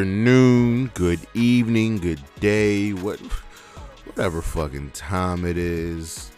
[0.00, 3.20] afternoon, good evening, good day, what
[4.06, 6.30] whatever fucking time it is.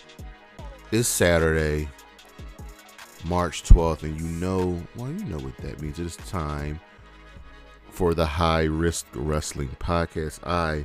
[0.91, 1.89] It's Saturday,
[3.25, 6.01] March 12th, and you know, well, you know what that means.
[6.01, 6.81] It's time
[7.91, 10.45] for the High Risk Wrestling Podcast.
[10.45, 10.85] I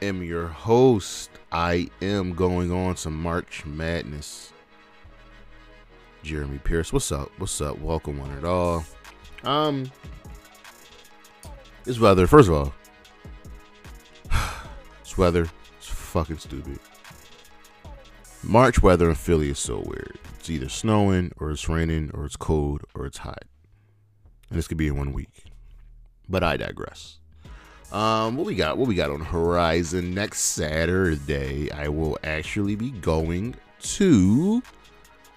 [0.00, 1.28] am your host.
[1.52, 4.54] I am going on some March Madness.
[6.22, 7.30] Jeremy Pierce, what's up?
[7.36, 7.78] What's up?
[7.80, 8.82] Welcome one and all.
[9.44, 9.90] Um,
[11.88, 12.74] this weather, first of all,
[15.02, 15.48] this weather
[15.80, 16.78] is fucking stupid.
[18.42, 20.18] March weather in Philly is so weird.
[20.38, 23.42] It's either snowing or it's raining or it's cold or it's hot.
[24.50, 25.44] And this could be in one week.
[26.28, 27.20] But I digress.
[27.90, 28.76] Um, what we got?
[28.76, 31.72] What we got on horizon next Saturday?
[31.72, 34.62] I will actually be going to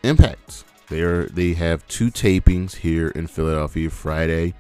[0.04, 0.66] Impact.
[0.90, 4.54] They are they have two tapings here in Philadelphia Friday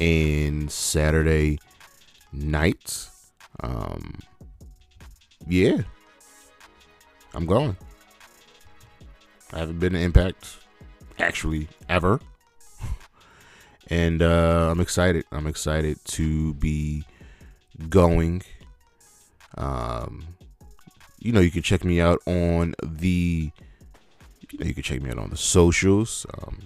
[0.00, 1.58] and Saturday
[2.32, 3.30] nights.
[3.60, 4.18] Um,
[5.46, 5.82] yeah,
[7.34, 7.76] I'm going.
[9.52, 10.58] I haven't been to Impact
[11.18, 12.20] actually ever,
[13.88, 15.24] and uh, I'm excited.
[15.30, 17.04] I'm excited to be
[17.88, 18.42] going.
[19.56, 20.24] Um,
[21.20, 23.52] you know, you can check me out on the
[24.54, 26.58] you know, you can check me out on the socials, um,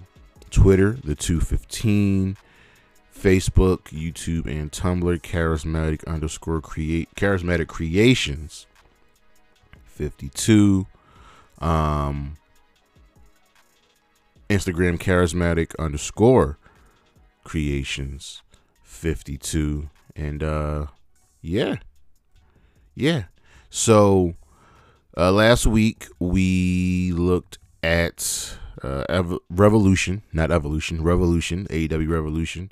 [0.51, 2.37] Twitter, the 215,
[3.19, 8.65] Facebook, YouTube, and Tumblr, charismatic underscore create charismatic creations
[9.85, 10.87] 52.
[11.59, 12.37] Um,
[14.49, 16.57] Instagram charismatic underscore
[17.43, 18.41] creations
[18.83, 19.89] 52.
[20.15, 20.87] And uh
[21.41, 21.75] yeah.
[22.95, 23.25] Yeah.
[23.69, 24.33] So
[25.15, 32.71] uh last week we looked at uh, Ev- Revolution, not Evolution, Revolution, AEW Revolution.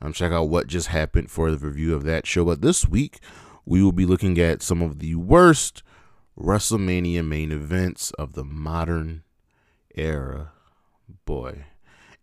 [0.00, 2.44] Um, check out what just happened for the review of that show.
[2.44, 3.20] But this week,
[3.64, 5.82] we will be looking at some of the worst
[6.38, 9.22] WrestleMania main events of the modern
[9.94, 10.52] era.
[11.26, 11.66] Boy.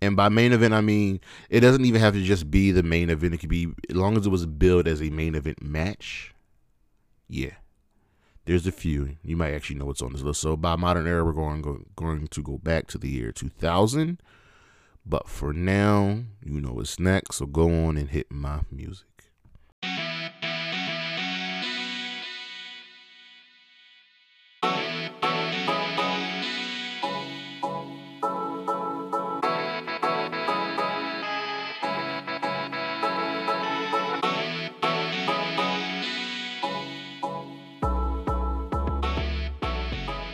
[0.01, 3.09] And by main event, I mean it doesn't even have to just be the main
[3.09, 3.33] event.
[3.33, 6.33] It could be as long as it was billed as a main event match.
[7.27, 7.53] Yeah
[8.47, 9.17] there's a few.
[9.21, 10.41] You might actually know what's on this list.
[10.41, 14.21] So by modern era, we're going go, going to go back to the year 2000.
[15.09, 17.37] But for now, you know what's next.
[17.37, 19.05] So go on and hit my music.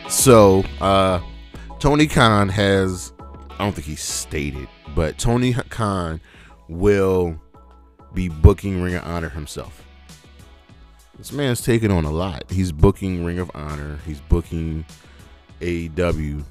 [0.08, 1.20] So, uh,
[1.78, 3.13] Tony Khan has,
[3.58, 6.20] I don't think he stated, but Tony Khan
[6.68, 7.40] will
[8.12, 9.82] be booking Ring of Honor himself.
[11.18, 12.50] This man's taking on a lot.
[12.50, 14.00] He's booking Ring of Honor.
[14.04, 14.84] He's booking
[15.60, 16.42] AEW.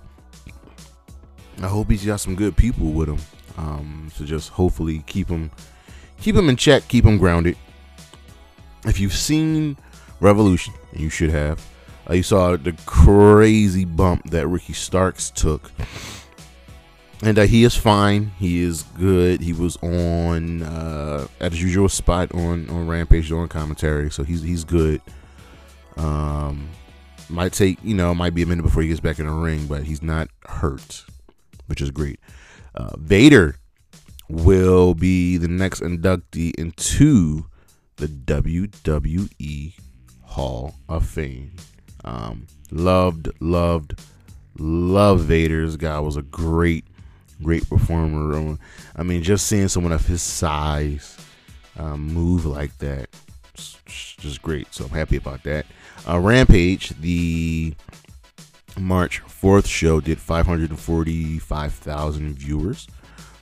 [1.61, 3.19] I hope he's got some good people with him
[3.57, 5.51] um, to just hopefully keep him
[6.19, 7.57] keep him in check, keep him grounded.
[8.85, 9.77] If you've seen
[10.19, 11.61] Revolution, you should have,
[12.09, 15.71] uh, you saw the crazy bump that Ricky Starks took.
[17.23, 18.31] And uh, he is fine.
[18.37, 19.41] He is good.
[19.41, 24.41] He was on uh, at his usual spot on on Rampage doing commentary, so he's
[24.41, 25.01] he's good.
[25.95, 26.69] Um,
[27.29, 29.67] might take you know might be a minute before he gets back in the ring,
[29.67, 31.05] but he's not hurt,
[31.67, 32.19] which is great.
[32.75, 33.55] Uh, Vader
[34.27, 37.45] will be the next inductee into
[37.97, 39.73] the WWE
[40.23, 41.55] Hall of Fame.
[42.03, 43.99] Um, loved, loved,
[44.57, 46.85] loved Vader's guy was a great,
[47.41, 48.57] great performer.
[48.95, 51.17] I mean, just seeing someone of his size
[51.77, 53.09] um, move like that,
[53.55, 54.73] just great.
[54.73, 55.65] So I'm happy about that.
[56.07, 57.73] Uh, Rampage, the
[58.79, 62.87] March 4th show, did 545,000 viewers.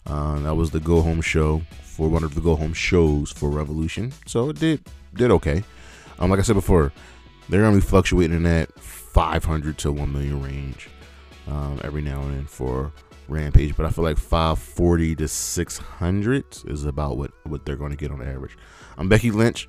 [0.05, 3.49] Uh, that was the go home show for one of the go home shows for
[3.49, 4.11] Revolution.
[4.25, 4.81] So it did
[5.13, 5.63] did okay.
[6.19, 6.91] Um, like I said before,
[7.49, 10.89] they're gonna be fluctuating in that 500 to 1 million range
[11.47, 12.91] um, every now and then for
[13.31, 17.97] Rampage, but I feel like 540 to 600 is about what what they're going to
[17.97, 18.57] get on average.
[18.97, 19.67] Um, Becky Lynch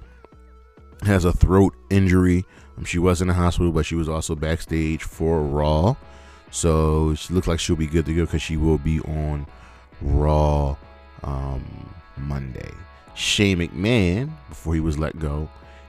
[1.03, 2.45] has a throat injury.
[2.77, 5.95] Um, she was in the hospital, but she was also backstage for Raw,
[6.51, 9.47] so she looks like she'll be good to go because she will be on
[10.01, 10.77] Raw
[11.23, 12.71] um, Monday.
[13.15, 15.49] Shane McMahon, before he was let go,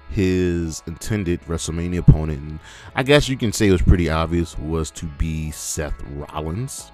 [0.10, 2.60] his intended WrestleMania opponent, and
[2.96, 6.92] I guess you can say it was pretty obvious, was to be Seth Rollins.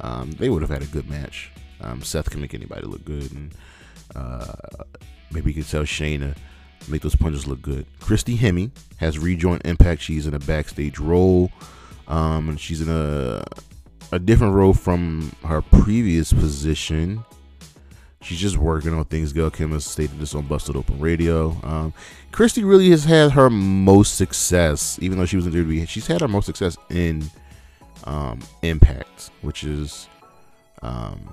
[0.00, 1.50] Um, they would have had a good match.
[1.80, 3.52] Um, Seth can make anybody look good, and
[4.14, 4.52] Uh,
[5.32, 6.34] maybe you can tell Shayna
[6.88, 7.84] make those punches look good.
[8.00, 10.00] Christy Hemme has rejoined Impact.
[10.00, 11.50] She's in a backstage role,
[12.06, 13.42] um, and she's in a
[14.12, 17.24] a different role from her previous position.
[18.22, 19.32] She's just working on things.
[19.32, 21.56] Gail Kim has stated this on Busted Open Radio.
[21.64, 21.92] Um,
[22.32, 25.88] Christy really has had her most success, even though she was in WWE.
[25.88, 27.24] She's had her most success in
[28.06, 30.08] um, Impact, which is
[30.82, 31.32] um,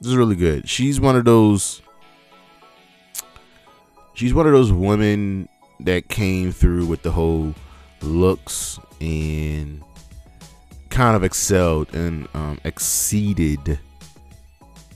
[0.00, 0.68] this is really good.
[0.68, 1.82] She's one of those.
[4.14, 5.48] She's one of those women
[5.80, 7.54] that came through with the whole
[8.00, 9.82] looks and
[10.88, 13.78] kind of excelled and um, exceeded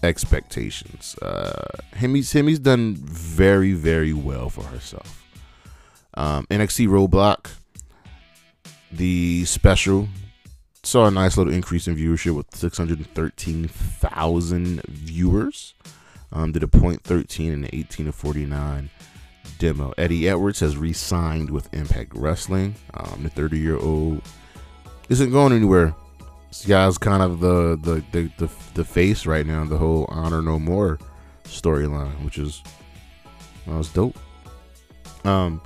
[0.02, 1.16] expectations.
[1.20, 5.16] Uh, Hemme's Hemme's done very very well for herself.
[6.14, 7.50] Um, NXT Roadblock,
[8.90, 10.08] the special
[10.82, 15.74] saw a nice little increase in viewership with 613,000 viewers.
[16.32, 18.88] Um, did a point 13 and 18 to 49
[19.58, 19.92] demo.
[19.98, 22.76] Eddie Edwards has re-signed with Impact Wrestling.
[22.94, 24.22] Um, the 30 year old
[25.08, 25.92] isn't going anywhere.
[26.48, 29.64] This guy's kind of the the, the the the face right now.
[29.64, 30.98] The whole Honor No More
[31.44, 32.60] storyline, which is
[33.66, 34.18] well, was dope.
[35.24, 35.60] Um,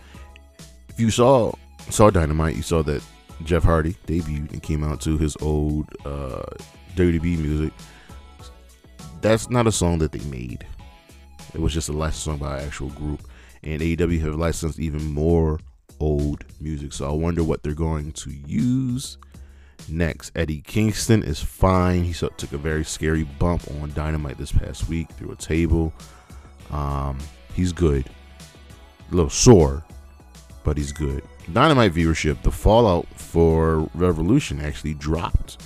[0.91, 1.53] if you saw
[1.89, 3.03] saw Dynamite, you saw that
[3.43, 6.45] Jeff Hardy debuted and came out to his old uh,
[6.97, 7.73] WWE music.
[9.21, 10.67] That's not a song that they made.
[11.55, 13.27] It was just a licensed song by an actual group.
[13.63, 15.59] And AEW have licensed even more
[16.01, 16.93] old music.
[16.93, 19.19] So I wonder what they're going to use
[19.89, 20.33] next.
[20.35, 22.05] Eddie Kingston is fine.
[22.05, 25.93] He took a very scary bump on Dynamite this past week through a table.
[26.71, 27.19] Um,
[27.55, 28.09] he's good.
[29.11, 29.85] A little sore,
[30.65, 31.23] but he's good.
[31.53, 35.63] Dynamite viewership, the fallout for Revolution actually dropped.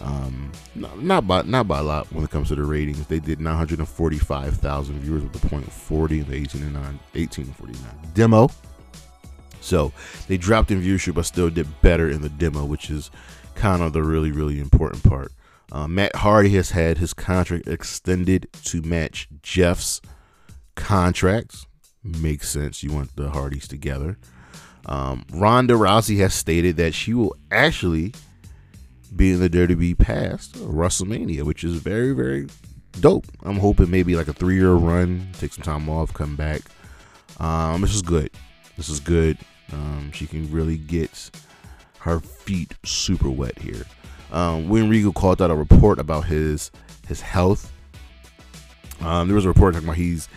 [0.00, 3.04] Um, not, by not by a lot when it comes to the ratings.
[3.06, 7.56] They did 945,000 viewers with the point 40 in the 18 and 9, 18 and
[7.56, 7.82] 49
[8.14, 8.48] demo.
[9.60, 9.92] So
[10.28, 13.10] they dropped in viewership, but still did better in the demo, which is
[13.56, 15.32] kind of the really really important part.
[15.70, 20.00] Uh, Matt Hardy has had his contract extended to match Jeff's
[20.76, 21.66] contracts.
[22.02, 22.82] Makes sense.
[22.82, 24.16] You want the Hardys together.
[24.88, 28.14] Um, Ronda Rousey has stated that she will actually
[29.14, 32.48] be in the dirty WWE past WrestleMania, which is very, very
[33.00, 33.26] dope.
[33.42, 36.62] I'm hoping maybe like a three year run, take some time off, come back.
[37.38, 38.30] Um, this is good.
[38.76, 39.38] This is good.
[39.72, 41.30] Um, she can really get
[42.00, 43.84] her feet super wet here.
[44.32, 46.70] Um, William Regal called out a report about his
[47.06, 47.70] his health.
[49.00, 50.28] Um, there was a report talking about he's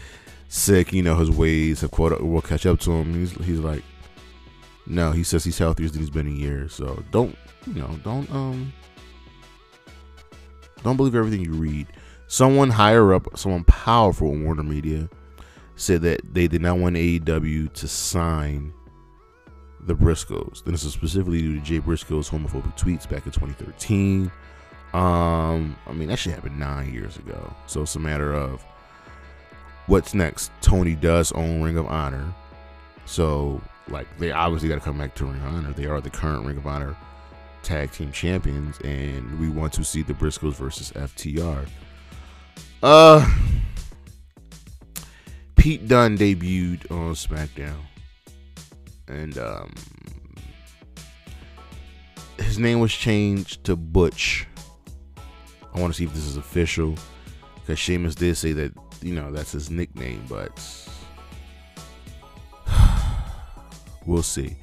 [0.50, 0.92] sick.
[0.92, 3.14] You know, his ways have quote will catch up to him.
[3.14, 3.84] He's he's like
[4.86, 6.74] no, he says he's healthier than he's been in years.
[6.74, 7.36] So don't,
[7.68, 8.74] you know, don't um,
[10.84, 11.88] don't believe everything you read.
[12.28, 15.10] Someone higher up, someone powerful in Warner Media,
[15.76, 18.74] said that they did not want AEW to sign
[19.82, 20.64] the Briscoes.
[20.66, 24.32] And this is specifically due to Jay Briscoe's homophobic tweets back in 2013.
[24.94, 28.64] Um, I mean that shit happened nine years ago, so it's a matter of
[29.88, 30.52] what's next.
[30.62, 32.34] Tony does own Ring of Honor,
[33.06, 33.62] so
[33.92, 35.74] like they obviously got to come back to Ring of Honor.
[35.74, 36.96] They are the current Ring of Honor
[37.64, 41.68] tag team champions, and we want to see the Briscoes versus FTR.
[42.82, 43.38] Uh,
[45.56, 47.78] Pete Dunne debuted on SmackDown,
[49.08, 49.74] and um,
[52.40, 54.48] his name was changed to Butch.
[55.74, 56.96] I want to see if this is official
[57.56, 60.52] because Sheamus did say that you know that's his nickname, but
[64.06, 64.56] We'll see.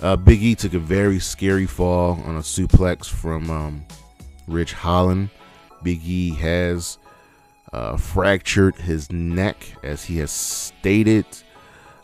[0.00, 3.84] Uh, Big E took a very scary fall on a suplex from um,
[4.46, 5.30] Ridge Holland.
[5.82, 6.98] Big E has
[7.72, 11.26] uh, fractured his neck, as he has stated.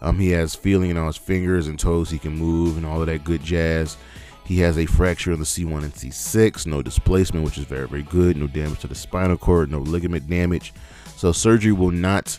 [0.02, 2.10] Um, he has feeling on his fingers and toes.
[2.10, 3.96] He can move and all of that good jazz.
[4.44, 8.02] He has a fracture in the C1 and C6, no displacement, which is very, very
[8.02, 8.36] good.
[8.36, 10.72] No damage to the spinal cord, no ligament damage.
[11.16, 12.38] So surgery will not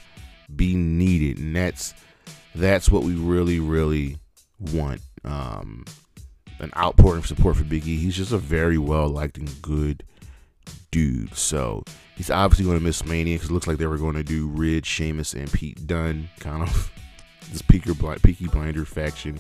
[0.54, 1.94] be needed, and that's
[2.54, 4.18] that's what we really, really
[4.74, 5.86] want um,
[6.60, 7.98] an outpouring of support for Big E.
[7.98, 10.04] He's just a very well liked and good
[10.92, 11.36] dude.
[11.36, 11.84] So
[12.16, 14.48] he's obviously going to miss Mania because it looks like they were going to do
[14.48, 16.92] Ridge, Sheamus, and Pete Dunne, kind of
[17.52, 19.40] this Peaky, Peaky Blinder faction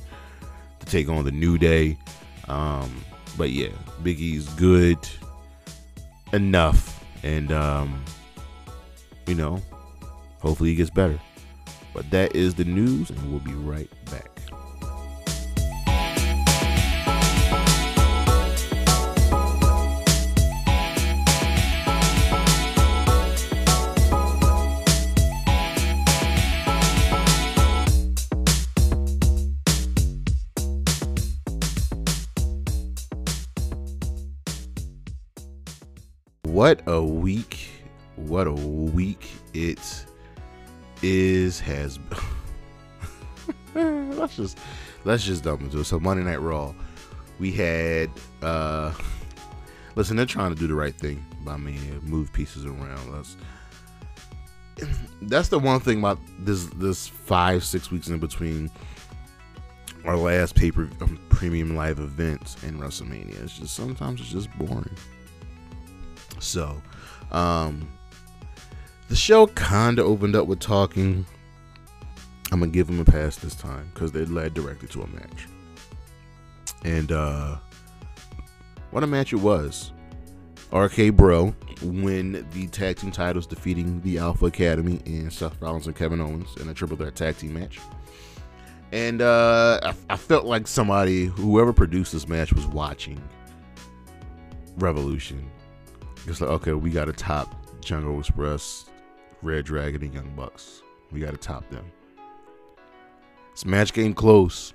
[0.79, 1.97] to take on the New Day.
[2.47, 3.03] Um,
[3.37, 3.69] but yeah,
[4.03, 4.97] Big E's good
[6.33, 8.03] enough, and um,
[9.27, 9.61] you know,
[10.39, 11.19] hopefully he gets better.
[11.93, 14.30] But that is the news, and we'll be right back.
[36.61, 37.69] What a week!
[38.17, 40.05] What a week it
[41.01, 41.97] is has.
[43.73, 44.59] let's just
[45.03, 45.85] let's just dump into it.
[45.85, 46.75] So Monday Night Raw,
[47.39, 48.11] we had.
[48.43, 48.93] uh
[49.95, 53.11] Listen, they're trying to do the right thing by me, move pieces around.
[53.11, 53.37] Let's.
[55.23, 58.69] That's the one thing about this this five six weeks in between
[60.05, 63.45] our last paper um, premium live events in WrestleMania.
[63.45, 64.95] It's just sometimes it's just boring.
[66.41, 66.81] So,
[67.31, 67.87] um,
[69.07, 71.25] the show kind of opened up with talking.
[72.51, 75.47] I'm gonna give them a pass this time because they led directly to a match,
[76.83, 77.57] and uh,
[78.89, 79.91] what a match it was.
[80.73, 85.95] RK Bro win the tag team titles, defeating the Alpha Academy and Seth Rollins and
[85.95, 87.79] Kevin Owens in a triple threat tag team match.
[88.91, 93.21] And uh, I, I felt like somebody, whoever produced this match, was watching
[94.77, 95.49] Revolution.
[96.27, 98.85] It's like, okay, we got to top Jungle Express,
[99.43, 100.83] ReDragon, and Young Bucks.
[101.11, 101.91] We got to top them.
[103.51, 104.73] This match came close.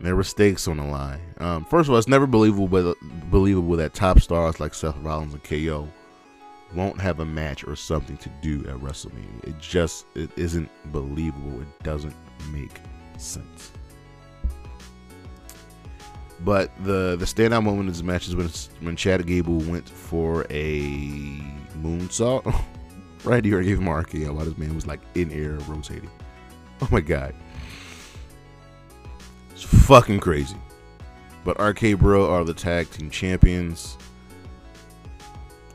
[0.00, 1.20] There were stakes on the line.
[1.38, 2.96] Um, first of all, it's never believable, but
[3.30, 5.88] believable that top stars like Seth Rollins and KO
[6.74, 9.44] won't have a match or something to do at WrestleMania.
[9.44, 11.60] It just it isn't believable.
[11.60, 12.14] It doesn't
[12.52, 12.80] make
[13.16, 13.72] sense.
[16.44, 20.46] But the the standout moment of this match is when when Chad Gable went for
[20.50, 20.80] a
[21.80, 22.54] moonsault.
[23.24, 26.10] right here, gave him RKO while this man was like in air rotating.
[26.82, 27.34] Oh my god,
[29.52, 30.56] it's fucking crazy.
[31.44, 33.96] But RK Bro are the tag team champions.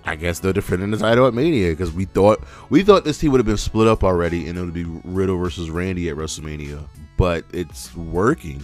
[0.06, 3.32] I guess they're defending the title at Mania because we thought we thought this team
[3.32, 6.88] would have been split up already and it would be Riddle versus Randy at WrestleMania,
[7.18, 8.62] but it's working.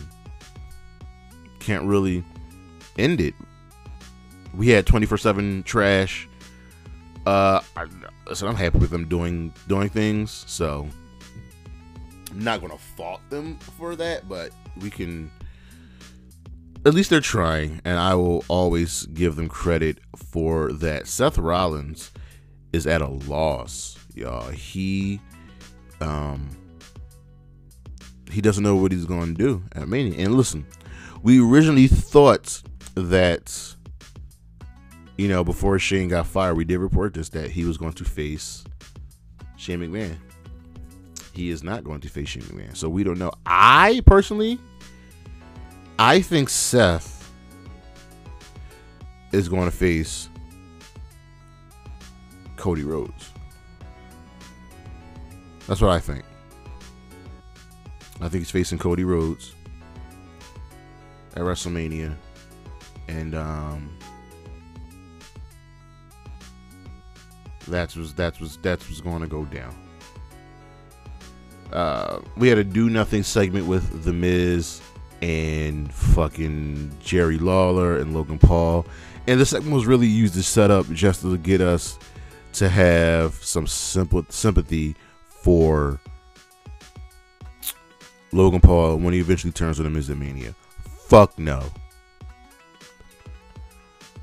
[1.65, 2.24] Can't really
[3.00, 3.34] end it.
[4.53, 6.29] We had 24/7 trash.
[7.25, 7.88] Uh, I,
[8.27, 10.88] listen, I'm happy with them doing doing things, so
[12.29, 15.31] I'm not gonna fault them for that, but we can
[16.86, 21.07] at least they're trying, and I will always give them credit for that.
[21.07, 22.12] Seth Rollins
[22.74, 24.50] is at a loss, y'all.
[24.51, 25.19] He
[26.00, 26.48] um
[28.29, 30.24] he doesn't know what he's to do at Mania.
[30.24, 30.67] And listen,
[31.25, 32.62] we originally thought
[32.94, 33.75] that
[35.17, 38.05] you know before Shane got fired, we did report this that he was going to
[38.05, 38.63] face
[39.58, 40.17] Shane McMahon.
[41.34, 43.32] He is not going to face Shane McMahon, so we don't know.
[43.44, 44.60] I personally
[45.98, 47.34] I think Seth
[49.32, 50.29] is going to face
[52.55, 53.32] Cody Rhodes.
[55.65, 56.24] That's what I think.
[58.22, 59.55] I think he's facing Cody Rhodes
[61.36, 62.15] at WrestleMania.
[63.08, 63.98] And um
[67.68, 69.75] that's was that's was that's what's going to go down.
[71.72, 74.82] Uh, we had a do nothing segment with the Miz
[75.22, 78.86] and fucking Jerry Lawler and Logan Paul.
[79.27, 81.98] And the segment was really used to set up just to get us
[82.54, 84.96] to have some simple sympathy
[85.27, 86.00] for
[88.32, 90.56] Logan Paul when he eventually turns on him a mania.
[91.07, 91.63] Fuck no.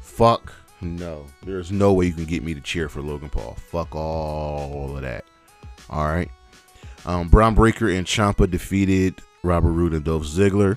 [0.00, 1.26] Fuck no.
[1.44, 3.54] There's no way you can get me to cheer for Logan Paul.
[3.54, 5.24] Fuck all of that.
[5.88, 6.28] All right.
[7.06, 10.76] Um, Bron Breakker and Ciampa defeated Robert Roode and Dolph Ziggler.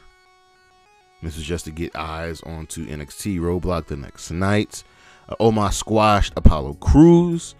[1.24, 4.84] This is just to get eyes onto NXT Roadblock the next night.
[5.28, 7.56] Uh, Omos squashed Apollo Crews.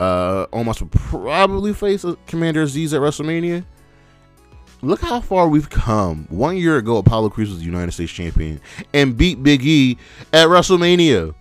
[0.00, 3.64] Uh, Omos will probably face Commander Azeez at WrestleMania.
[4.82, 6.26] Look how far we've come.
[6.30, 8.60] One year ago, Apollo Crews was the United States champion
[8.94, 9.98] and beat Big E
[10.32, 11.34] at WrestleMania.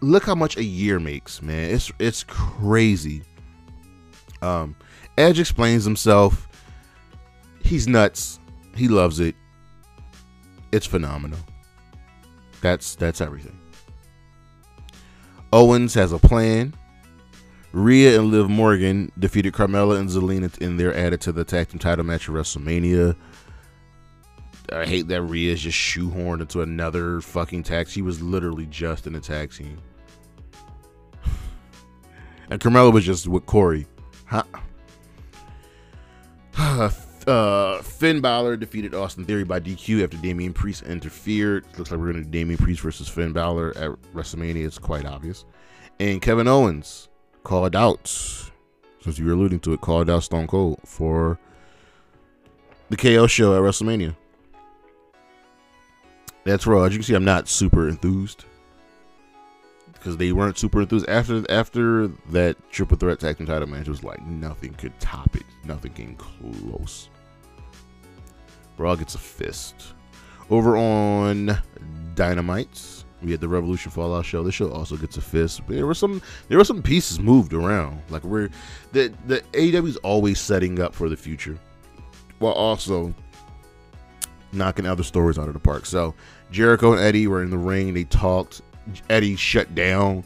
[0.00, 1.70] Look how much a year makes, man.
[1.70, 3.22] It's it's crazy.
[4.42, 4.74] Um,
[5.16, 6.48] Edge explains himself.
[7.62, 8.40] He's nuts.
[8.74, 9.34] He loves it.
[10.72, 11.38] It's phenomenal.
[12.62, 13.58] That's that's everything.
[15.52, 16.74] Owens has a plan.
[17.76, 21.78] Rhea and Liv Morgan defeated Carmella and Zelina in their added to the tag team
[21.78, 23.14] title match at WrestleMania.
[24.72, 27.88] I hate that Rhea is just shoehorned into another fucking tag.
[27.88, 29.78] She was literally just in a tag team.
[32.48, 33.86] And Carmella was just with Corey.
[34.24, 34.44] Huh?
[37.26, 41.64] Uh, Finn Balor defeated Austin Theory by DQ after Damian Priest interfered.
[41.76, 44.64] Looks like we're going to Damian Priest versus Finn Balor at WrestleMania.
[44.64, 45.44] It's quite obvious.
[45.98, 47.08] And Kevin Owens
[47.46, 48.08] called out,
[49.00, 51.38] since you were alluding to it, called out Stone Cold for
[52.90, 54.16] the KO show at WrestleMania.
[56.42, 56.82] That's raw.
[56.82, 58.44] As you can see, I'm not super enthused.
[59.92, 63.86] because they weren't super enthused after after that triple threat tag team title match.
[63.86, 65.44] It was like nothing could top it.
[65.64, 67.10] Nothing came close.
[68.76, 69.94] Raw gets a fist.
[70.50, 71.58] Over on
[72.14, 74.42] Dynamites, we had the Revolution Fallout show.
[74.42, 75.62] This show also gets a fist.
[75.68, 78.00] There were some there were some pieces moved around.
[78.10, 78.50] Like we're
[78.92, 81.58] the the AEW is always setting up for the future,
[82.38, 83.14] while also
[84.52, 85.86] knocking other stories out of the park.
[85.86, 86.14] So
[86.50, 87.94] Jericho and Eddie were in the ring.
[87.94, 88.62] They talked.
[89.10, 90.22] Eddie shut down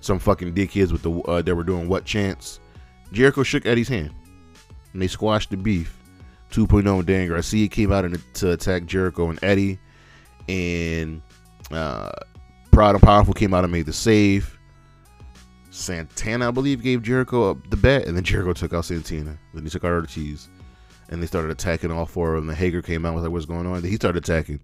[0.00, 2.60] some fucking dickheads with the uh, that were doing what chants.
[3.12, 4.12] Jericho shook Eddie's hand,
[4.92, 5.94] and they squashed the beef.
[6.50, 9.78] 2.0 and Dan Garcia came out to attack Jericho and Eddie,
[10.48, 11.20] and
[11.70, 12.10] uh,
[12.70, 14.58] Proud and Powerful came out and made the save.
[15.70, 19.38] Santana, I believe, gave Jericho up the bet, and then Jericho took out Santana.
[19.54, 20.48] Then he took out Ortiz,
[21.08, 22.46] and they started attacking all four of them.
[22.48, 24.60] The Hager came out with like, "What's going on?" Then he started attacking,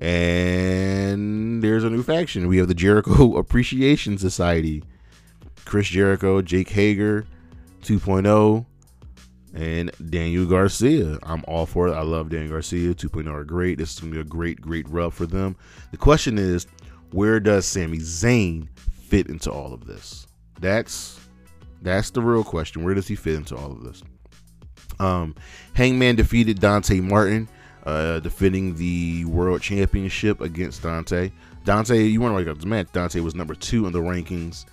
[0.00, 2.48] and there's a new faction.
[2.48, 4.82] We have the Jericho Appreciation Society.
[5.64, 7.26] Chris Jericho, Jake Hager,
[7.82, 8.66] 2.0,
[9.54, 11.18] and Daniel Garcia.
[11.22, 11.92] I'm all for it.
[11.92, 12.94] I love Daniel Garcia.
[12.94, 13.78] 2.0 are great.
[13.78, 15.56] This is going to be a great, great rub for them.
[15.90, 16.66] The question is,
[17.12, 20.26] where does Sami Zayn fit into all of this?
[20.60, 21.18] That's
[21.82, 22.84] that's the real question.
[22.84, 24.02] Where does he fit into all of this?
[24.98, 25.34] Um,
[25.72, 27.48] Hangman defeated Dante Martin,
[27.84, 31.32] uh, defending the world championship against Dante.
[31.64, 32.88] Dante, you want to like this match?
[32.92, 34.66] Dante was number two in the rankings.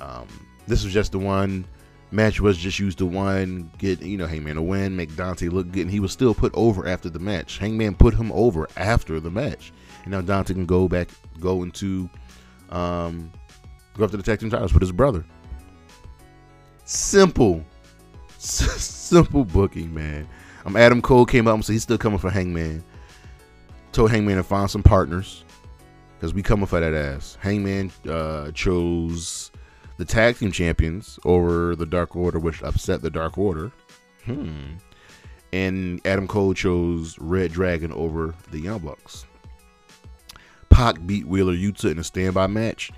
[0.00, 0.26] Um,
[0.66, 1.64] this was just the one
[2.12, 5.70] match was just used to one get you know Hangman a win, make Dante look
[5.72, 7.58] good, and he was still put over after the match.
[7.58, 9.72] Hangman put him over after the match,
[10.02, 11.08] and now Dante can go back,
[11.40, 12.08] go into,
[12.70, 13.30] um,
[13.96, 15.24] go after the tag team titles with his brother.
[16.84, 17.64] Simple,
[18.38, 20.28] simple booking, man.
[20.66, 22.84] Um, Adam Cole came up and said he's still coming for Hangman.
[23.92, 25.44] Told Hangman to find some partners
[26.18, 27.36] because we coming for that ass.
[27.40, 29.51] Hangman uh, chose
[29.96, 33.72] the tag team champions over the Dark Order, which upset the Dark Order.
[34.24, 34.74] Hmm.
[35.52, 39.26] And Adam Cole chose ReDragon over the Young Bucks.
[40.70, 42.90] Pac beat Wheeler Yuta in a standby match,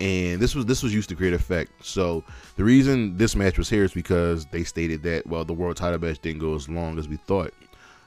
[0.00, 1.84] and this was this was used to create effect.
[1.84, 2.22] So
[2.54, 5.98] the reason this match was here is because they stated that well the world title
[5.98, 7.52] match didn't go as long as we thought,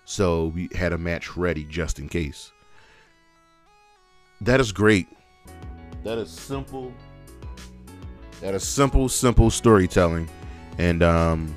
[0.05, 2.53] so we had a match ready just in case.
[4.39, 5.07] That is great.
[6.05, 6.93] That is simple
[8.41, 10.29] that is simple, simple storytelling,
[10.77, 11.55] and um,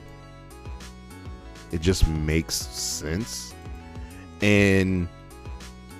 [1.70, 3.54] it just makes sense.
[4.40, 5.08] And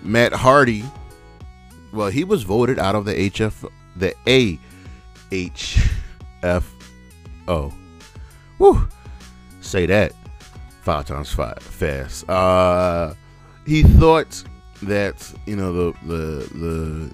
[0.02, 0.84] Matt Hardy,
[1.92, 4.14] well, he was voted out of the HF, the
[7.46, 7.72] AHFO.
[8.58, 8.88] Woo!
[9.60, 10.12] Say that
[10.82, 12.28] five times five fast.
[12.28, 13.14] Uh,
[13.66, 14.42] he thought
[14.82, 17.10] that you know the the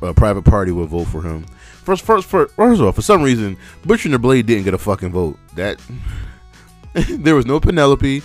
[0.00, 1.46] the uh, private party would vote for him
[1.90, 4.74] First, first, first, first of all, for some reason, Butcher and the Blade didn't get
[4.74, 5.36] a fucking vote.
[5.56, 5.80] That
[6.94, 8.22] there was no Penelope.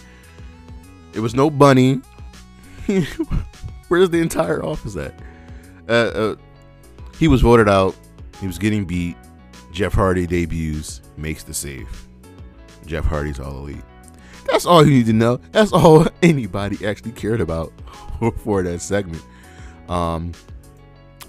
[1.13, 1.99] It was no Bunny.
[3.87, 5.19] Where's the entire office at?
[5.89, 6.35] Uh, uh,
[7.17, 7.95] he was voted out.
[8.39, 9.17] He was getting beat.
[9.71, 12.07] Jeff Hardy debuts, makes the save.
[12.85, 13.83] Jeff Hardy's all elite.
[14.45, 15.37] That's all you need to know.
[15.51, 17.73] That's all anybody actually cared about
[18.43, 19.23] for that segment.
[19.89, 20.33] Um,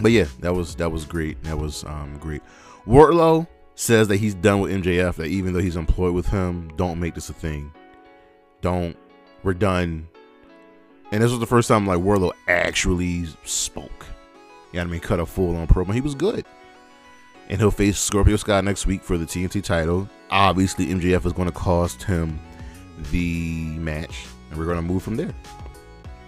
[0.00, 1.42] but yeah, that was that was great.
[1.44, 2.42] That was um, great.
[2.86, 5.16] Wardlow says that he's done with MJF.
[5.16, 7.72] That even though he's employed with him, don't make this a thing.
[8.60, 8.96] Don't.
[9.42, 10.08] We're done.
[11.12, 14.06] And this was the first time like Wardlow actually spoke.
[14.72, 15.00] You know what I mean?
[15.00, 15.94] Cut a full on promo.
[15.94, 16.44] He was good.
[17.48, 20.08] And he'll face Scorpio Sky next week for the TNT title.
[20.30, 22.40] Obviously, MJF is going to cost him
[23.12, 25.32] the match, and we're going to move from there.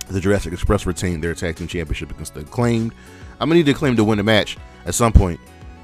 [0.09, 2.94] The Jurassic Express retained their tag team championship against the Acclaimed.
[3.40, 5.40] I'm gonna need to claim to win the match at some point.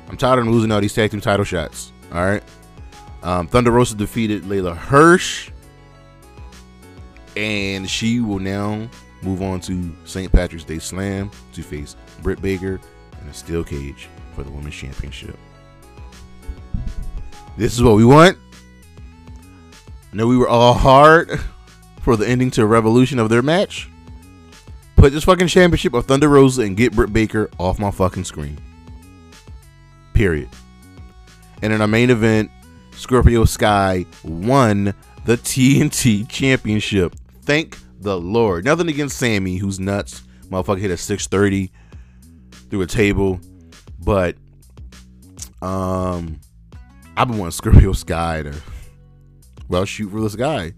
[0.09, 1.93] I'm tired of losing all these tag team title shots.
[2.13, 2.43] All right.
[3.23, 5.51] Um, Thunder Rosa defeated Leyla Hirsch,
[7.37, 8.89] and she will now
[9.23, 10.31] move on to St.
[10.31, 12.79] Patrick's Day Slam to face Britt Baker
[13.23, 15.39] in a steel cage for the Women's Championship.
[17.57, 18.37] This is what we want.
[20.13, 21.41] I know we were all hard
[22.03, 23.89] for the ending to a revolution of their match.
[24.97, 28.59] Put this fucking championship of Thunder Rosa and get Britt Baker off my fucking screen.
[30.13, 30.49] Period.
[31.63, 32.51] And in our main event,
[32.93, 37.15] Scorpio Sky won the TNT Championship.
[37.43, 38.65] Thank the Lord.
[38.65, 40.23] Nothing against Sammy, who's nuts.
[40.49, 41.73] Motherfucker hit a 630
[42.71, 43.41] through a table.
[43.99, 44.37] But
[45.63, 46.41] um
[47.17, 48.55] I've been wanting Scorpio Sky to
[49.69, 50.73] well shoot for this guy.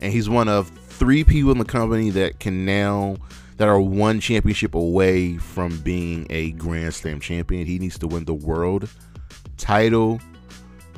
[0.00, 3.16] And he's one of three people in the company that can now
[3.56, 7.66] that are one championship away from being a Grand Slam champion.
[7.66, 8.88] He needs to win the world
[9.56, 10.20] title.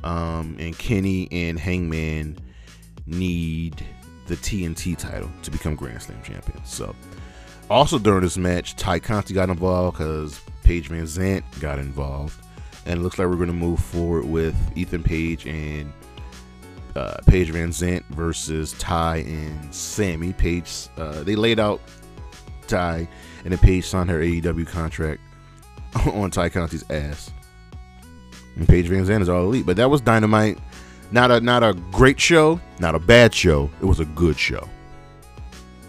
[0.02, 2.38] Um, and Kenny and Hangman
[3.06, 3.84] need
[4.26, 6.72] the TNT title to become Grand Slam champions.
[6.72, 6.94] So,
[7.70, 12.38] also during this match, Ty Conti got involved because Paige VanZant got involved,
[12.86, 15.92] and it looks like we're going to move forward with Ethan Page and
[16.96, 20.32] uh, Paige VanZant versus Ty and Sammy.
[20.32, 21.80] Page, uh, they laid out
[22.66, 23.08] Tay,
[23.44, 25.20] and then Paige signed her AEW contract
[26.06, 27.30] on Ty Conti's ass.
[28.56, 30.58] And Paige VanZant is all elite, but that was Dynamite.
[31.10, 33.70] Not a not a great show, not a bad show.
[33.80, 34.68] It was a good show.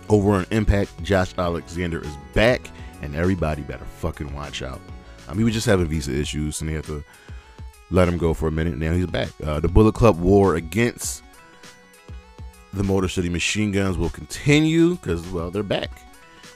[0.09, 2.69] Over on Impact, Josh Alexander is back,
[3.01, 4.79] and everybody better fucking watch out.
[5.27, 7.03] I mean, we just having visa issues, and they have to
[7.89, 8.77] let him go for a minute.
[8.77, 9.29] Now he's back.
[9.43, 11.23] Uh, the Bullet Club war against
[12.73, 15.89] the Motor City Machine Guns will continue because, well, they're back.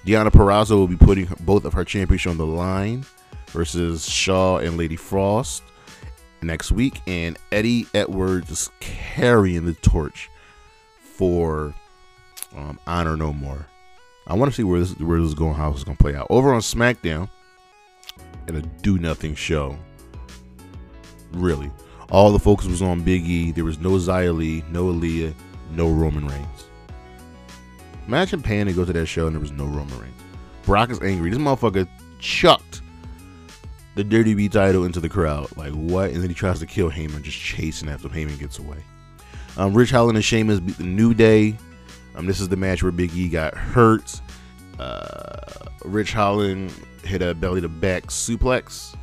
[0.09, 3.05] Deonna Purrazzo will be putting both of her championship on the line
[3.49, 5.61] versus Shaw and Lady Frost
[6.41, 10.27] next week, and Eddie Edwards is carrying the torch
[10.99, 11.75] for
[12.57, 13.67] um, Honor No More.
[14.25, 16.03] I want to see where this where this is going, how this is going to
[16.03, 16.25] play out.
[16.31, 17.29] Over on SmackDown,
[18.47, 19.77] in a do nothing show,
[21.33, 21.69] really,
[22.09, 23.51] all the focus was on Big E.
[23.51, 25.35] There was no Xia Li, no Aaliyah,
[25.69, 26.68] no Roman Reigns.
[28.09, 30.19] Imagine paying to go to that show and there was no Roman Reigns.
[30.63, 31.29] Brock is angry.
[31.29, 32.81] This motherfucker chucked
[33.93, 35.55] the Dirty B title into the crowd.
[35.55, 36.09] Like, what?
[36.09, 38.77] And then he tries to kill Heyman, just chasing after Heyman gets away.
[39.57, 41.55] Um, Ridge Holland and Sheamus beat the New Day.
[42.15, 44.19] Um, this is the match where Big E got hurt.
[44.79, 48.95] Uh, Ridge Holland hit a belly to back suplex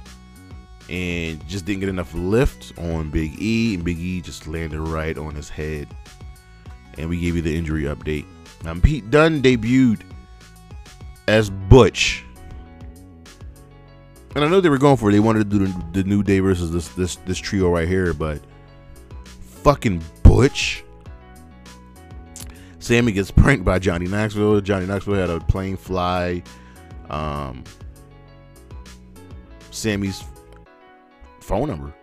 [0.91, 5.17] and just didn't get enough lift on Big E, and Big E just landed right
[5.17, 5.87] on his head.
[6.99, 8.27] And we gave you the injury update.
[8.65, 10.01] Um, Pete Dunne debuted
[11.29, 12.27] as Butch
[14.37, 15.13] and I know they were going for it.
[15.13, 18.13] They wanted to do the, the New Day versus this this this trio right here,
[18.13, 18.43] but
[19.65, 20.85] fucking Butch.
[22.79, 24.61] Sammy gets pranked by Johnny Knoxville.
[24.61, 26.43] Johnny Knoxville had a plane fly.
[27.09, 27.65] Um,
[29.71, 30.23] Sammy's
[31.41, 31.95] phone number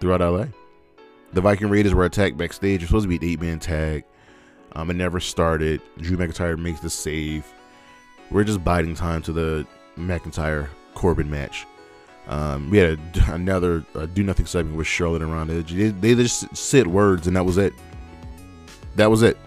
[0.00, 0.46] throughout LA.
[1.34, 2.82] The Viking Raiders were attacked backstage.
[2.82, 4.04] It's supposed to be an eight man tag.
[4.72, 5.80] Um, it never started.
[5.98, 7.46] Drew McIntyre makes the save.
[8.30, 11.66] We're just biding time to the McIntyre Corbin match.
[12.28, 15.62] Um, we had a, another do nothing segment with Charlotte and Ronda.
[15.62, 17.72] They, just said words, and that was it.
[18.96, 19.38] That was it.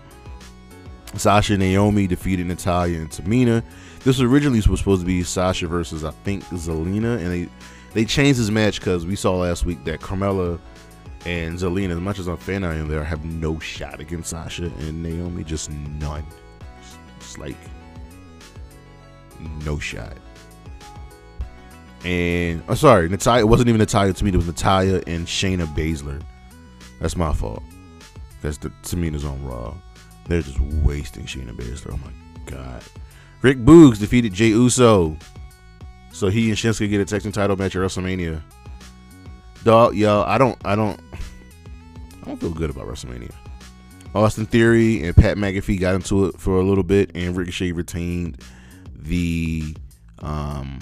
[1.16, 3.64] Sasha and Naomi defeated Natalya and Tamina.
[4.00, 7.50] This was originally was supposed to be Sasha versus I think Zelina, and they
[7.94, 10.60] they changed this match because we saw last week that Carmella
[11.26, 14.66] and Zelina, as much as I'm fan of them, there have no shot against Sasha
[14.66, 16.26] and Naomi, just none.
[17.20, 17.58] It's like
[19.66, 20.18] no shot
[22.04, 23.42] and oh, sorry, Natalya.
[23.42, 24.32] It wasn't even Natalya to me.
[24.32, 26.22] It was Natalya and Shayna Baszler.
[27.00, 27.64] That's my fault.
[28.42, 29.76] Because the Tamina's on Raw.
[30.28, 31.94] They're just wasting Shayna Baszler.
[31.94, 32.84] Oh my god.
[33.42, 35.18] Rick Boogs defeated Jey Uso,
[36.12, 38.42] so he and Shinsuke get a team title match at WrestleMania.
[39.64, 43.32] Dog, yo, I don't, I don't, I don't feel good about WrestleMania.
[44.14, 48.42] Austin Theory and Pat McAfee got into it for a little bit, and Ricochet retained
[48.96, 49.76] the
[50.20, 50.80] um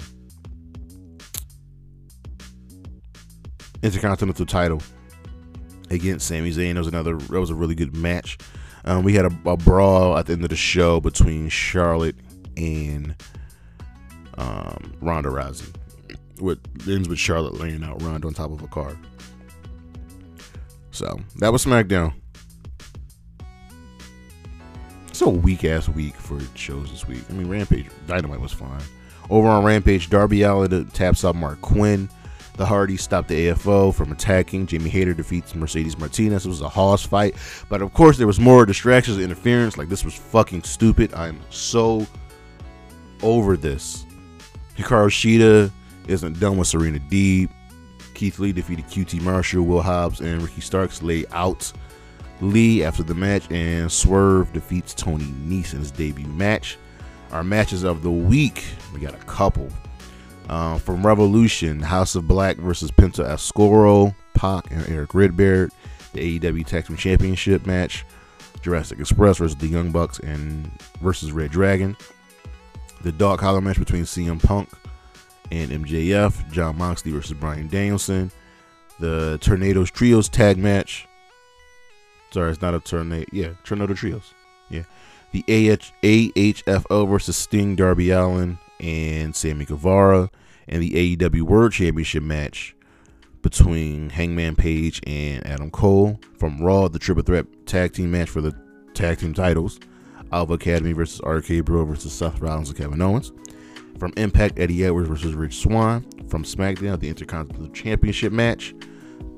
[3.82, 4.82] Intercontinental title
[5.88, 6.74] against Sami Zayn.
[6.74, 7.16] It was another.
[7.16, 8.36] It was a really good match.
[8.84, 12.16] Um, we had a, a, brawl at the end of the show between Charlotte
[12.56, 13.14] and
[14.36, 15.74] um, Ronda Rousey.
[16.40, 18.96] With ends with Charlotte laying out Ronda on top of a car.
[20.90, 22.14] So that was SmackDown.
[25.08, 27.22] It's a weak ass week for shows this week.
[27.28, 28.80] I mean, Rampage Dynamite was fine.
[29.28, 32.08] Over on Rampage, Darby Allin taps out Marq Quen.
[32.56, 34.66] The Hardy stopped the AFO from attacking.
[34.66, 36.44] Jamie Hayter defeats Mercedes Martinez.
[36.44, 37.34] It was a hoss fight.
[37.68, 39.78] But of course, there was more distractions and interference.
[39.78, 41.14] Like, this was fucking stupid.
[41.14, 42.06] I'm so
[43.22, 44.04] over this.
[44.76, 45.70] Hikaru Shida
[46.10, 47.48] isn't done with Serena Deeb.
[48.14, 49.62] Keith Lee defeated QT Marshall.
[49.62, 51.72] Will Hobbs and Ricky Starks lay out
[52.40, 53.50] Lee after the match.
[53.50, 56.76] And Swerve defeats Tony Nese in his debut match.
[57.32, 59.68] Our matches of the week, we got a couple.
[60.48, 65.70] Uh, from Revolution, House of Black versus Penta Oscuro, Pac and Erik Redbeard,
[66.12, 68.04] the AEW Tag Team Championship match,
[68.60, 70.68] Jurassic Express versus the Young Bucks and
[71.00, 71.96] versus ReDragon,
[73.02, 74.68] the Dog Collar match between CM Punk
[75.50, 78.30] and MJF, Jon Moxley versus Bryan Danielson,
[78.98, 81.06] the Tornadoes Trios tag match.
[82.30, 83.26] Sorry, it's not a tornado.
[83.32, 84.32] Yeah, Tornado Trios.
[84.68, 84.82] Yeah.
[85.32, 90.30] the AH- AHFO versus Sting, Darby Allin, and Sammy Guevara,
[90.68, 92.74] and the AEW World Championship match
[93.42, 96.20] between Hangman Page and Adam Cole.
[96.38, 98.54] From Raw, the Triple Threat Tag Team match for the
[98.94, 99.80] tag team titles.
[100.32, 103.32] Alpha Academy versus RK Bro versus Seth Rollins and Kevin Owens.
[103.98, 106.06] From Impact, Eddie Edwards versus Rich Swann.
[106.28, 108.74] From SmackDown, the Intercontinental Championship match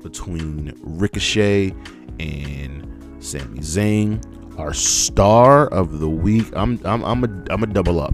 [0.01, 1.73] between Ricochet
[2.19, 2.87] and
[3.19, 4.21] Sami Zayn.
[4.59, 6.45] Our star of the week.
[6.53, 8.13] I'm I'm I'm a I'm a double up.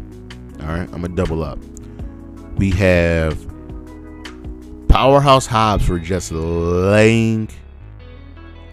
[0.62, 1.60] All right, I'm a double up.
[2.58, 3.38] We have
[4.88, 7.49] Powerhouse Hobbs for just laying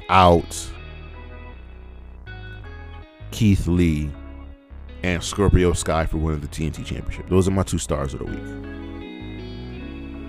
[0.08, 0.70] out
[3.32, 4.10] Keith Lee
[5.06, 7.28] and Scorpio Sky for winning the TNT Championship.
[7.28, 8.42] Those are my two stars of the week.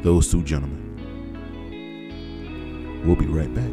[0.03, 0.83] Those two gentlemen.
[3.03, 3.71] We'll be right back.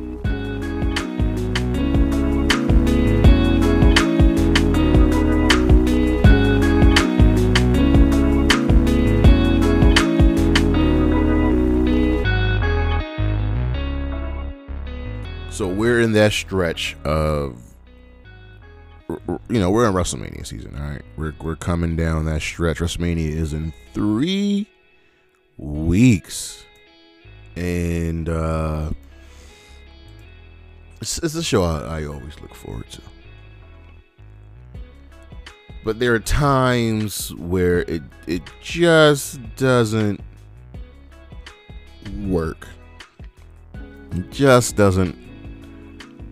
[15.50, 17.73] So we're in that stretch of,
[19.08, 20.76] you know, we're in WrestleMania season.
[20.76, 22.78] All right, we're we're coming down that stretch.
[22.78, 24.66] WrestleMania is in three
[25.58, 26.64] weeks,
[27.56, 28.90] and uh
[31.00, 33.02] it's, it's a show I, I always look forward to.
[35.84, 40.20] But there are times where it it just doesn't
[42.22, 42.66] work.
[44.12, 45.14] It just doesn't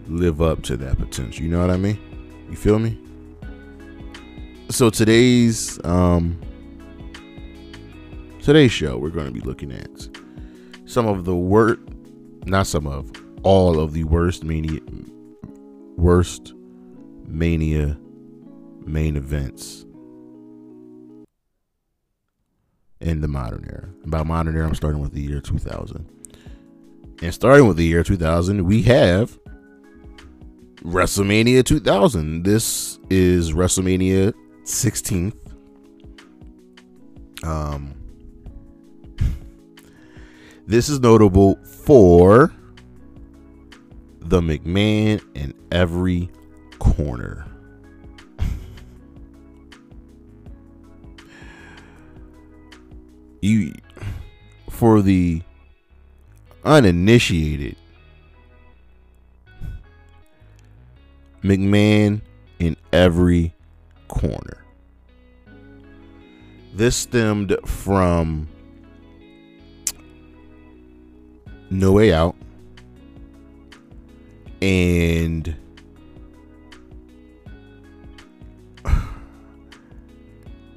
[0.09, 1.45] live up to that potential.
[1.45, 2.12] You know what I mean?
[2.53, 2.99] You feel me?
[4.69, 6.38] So today's um
[8.43, 10.09] today's show we're going to be looking at
[10.85, 11.81] some of the worst
[12.45, 13.11] not some of
[13.43, 14.81] all of the worst mania
[15.97, 16.53] worst
[17.27, 17.97] mania
[18.85, 19.87] main events
[23.01, 23.88] in the modern era.
[24.05, 26.07] By modern era, I'm starting with the year 2000.
[27.23, 29.38] And starting with the year 2000, we have
[30.85, 32.42] WrestleMania 2000.
[32.45, 35.37] This is WrestleMania 16th.
[37.45, 37.95] Um,
[40.66, 42.53] this is notable for
[44.21, 46.31] the McMahon in every
[46.79, 47.47] corner.
[53.42, 53.75] you
[54.71, 55.42] for the
[56.64, 57.77] uninitiated
[61.43, 62.21] McMahon
[62.59, 63.55] in every
[64.09, 64.65] corner.
[66.75, 68.49] This stemmed from
[71.71, 72.37] No Way Out
[74.63, 75.57] and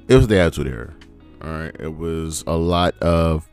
[0.08, 0.92] it was the Attitude Era.
[1.42, 3.48] All right, it was a lot of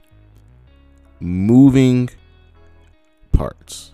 [1.19, 2.09] moving
[3.31, 3.91] parts.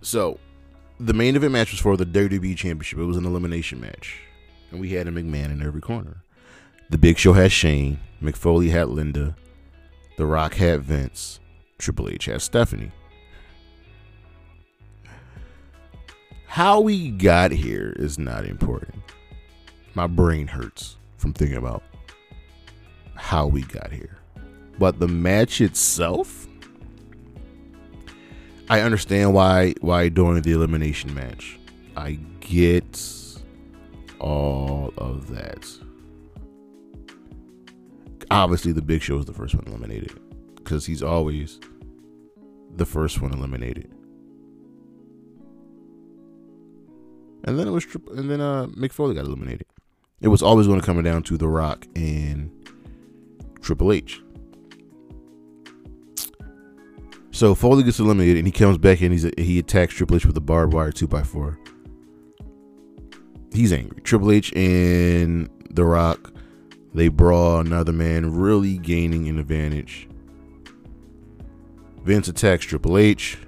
[0.00, 0.40] So,
[1.00, 2.98] the main event match was for the WWE Championship.
[2.98, 4.20] It was an elimination match,
[4.70, 6.22] and we had a McMahon in every corner.
[6.90, 9.34] The Big Show had Shane, Mick Foley had Linda,
[10.16, 11.40] The Rock had Vince,
[11.78, 12.92] Triple H had Stephanie.
[16.46, 19.02] How we got here is not important.
[19.94, 21.82] My brain hurts from thinking about
[23.14, 24.18] how we got here.
[24.78, 26.46] But the match itself,
[28.72, 31.58] I understand why why during the elimination match.
[31.94, 32.98] I get
[34.18, 35.68] all of that.
[38.30, 40.18] Obviously, the Big Show is the first one eliminated
[40.56, 41.60] because he's always
[42.74, 43.92] the first one eliminated.
[47.44, 47.84] And then it was,
[48.16, 49.66] and then uh, Mick Foley got eliminated.
[50.22, 52.50] It was always going to come down to The Rock and
[53.60, 54.22] Triple H.
[57.32, 60.36] So Foley gets eliminated, and he comes back and he's he attacks Triple H with
[60.36, 61.58] a barbed wire two x four.
[63.52, 64.00] He's angry.
[64.02, 66.32] Triple H and The Rock,
[66.94, 67.60] they brawl.
[67.60, 70.08] Another man really gaining an advantage.
[72.04, 73.38] Vince attacks Triple H.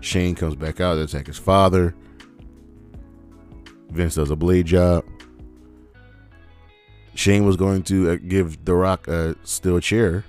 [0.00, 1.94] Shane comes back out to attack his father.
[3.90, 5.04] Vince does a blade job.
[7.14, 10.24] Shane was going to uh, give The Rock a steel chair.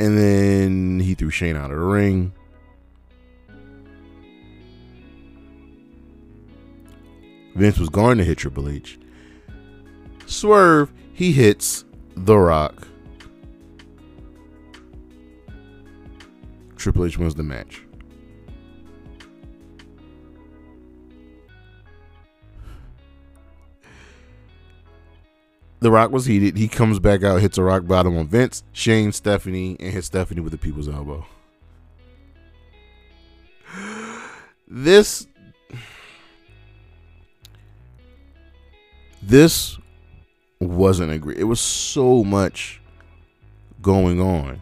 [0.00, 2.32] And then he threw Shane out of the ring.
[7.54, 8.98] Vince was going to hit Triple H.
[10.24, 11.84] Swerve, he hits
[12.16, 12.88] The Rock.
[16.76, 17.82] Triple H wins the match.
[25.80, 26.58] The Rock was heated.
[26.58, 30.42] He comes back out, hits a rock bottom on Vince, Shane, Stephanie, and hits Stephanie
[30.42, 31.26] with the people's elbow.
[34.72, 35.26] This
[39.20, 39.76] this
[40.60, 41.38] wasn't a great.
[41.38, 42.80] It was so much
[43.82, 44.60] going on.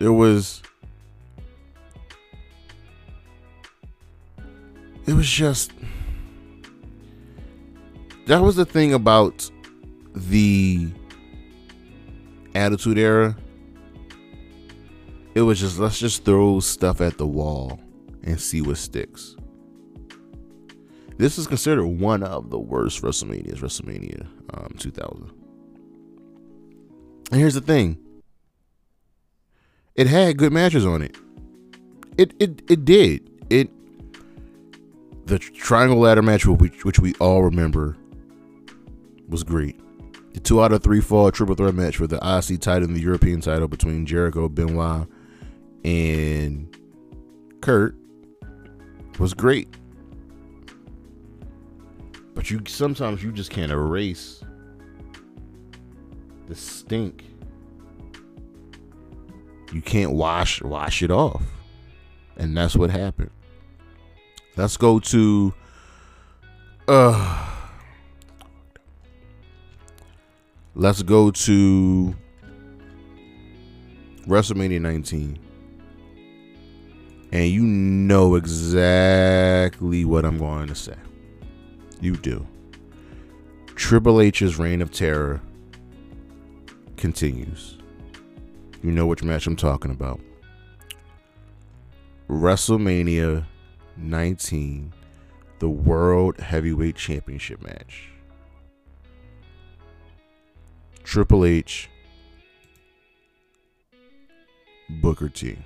[0.00, 0.62] There was
[5.06, 5.72] it was just
[8.26, 9.50] that was the thing about
[10.14, 10.90] the
[12.54, 13.36] attitude era.
[15.34, 17.80] It was just let's just throw stuff at the wall
[18.22, 19.36] and see what sticks.
[21.16, 25.30] This is considered one of the worst wrestlemanias wrestlemania um, 2000
[27.30, 27.96] and here's the thing.
[29.94, 31.16] It had good matches on it.
[32.18, 33.30] It it, it did.
[33.50, 33.70] It
[35.26, 37.96] the triangle ladder match, which, which we all remember,
[39.30, 39.78] was great.
[40.34, 43.00] The two out of three fall triple threat match for the IC title and the
[43.00, 45.08] European title between Jericho, Benoit,
[45.84, 46.76] and
[47.60, 47.94] Kurt
[49.18, 49.68] was great.
[52.34, 54.42] But you sometimes you just can't erase
[56.46, 57.24] the stink.
[59.72, 61.42] You can't wash wash it off.
[62.36, 63.30] And that's what happened.
[64.56, 65.54] Let's go to
[66.88, 67.39] uh
[70.80, 72.14] Let's go to
[74.26, 75.38] WrestleMania 19.
[77.32, 80.96] And you know exactly what I'm going to say.
[82.00, 82.46] You do.
[83.74, 85.42] Triple H's reign of terror
[86.96, 87.76] continues.
[88.82, 90.18] You know which match I'm talking about.
[92.30, 93.44] WrestleMania
[93.98, 94.94] 19,
[95.58, 98.10] the World Heavyweight Championship match.
[101.10, 101.90] Triple H,
[104.88, 105.58] Booker T.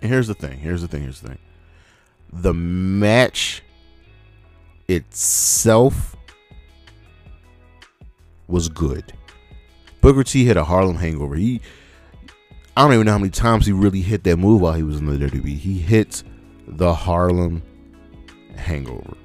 [0.00, 0.60] And here's the thing.
[0.60, 1.02] Here's the thing.
[1.02, 1.38] Here's the thing.
[2.32, 3.64] The match
[4.86, 6.14] itself
[8.46, 9.12] was good.
[10.00, 11.34] Booker T had a Harlem hangover.
[11.34, 11.60] He
[12.76, 15.00] I don't even know how many times he really hit that move while he was
[15.00, 15.58] in the WWE.
[15.58, 16.22] He hits
[16.68, 17.60] the Harlem
[18.54, 19.16] Hangover.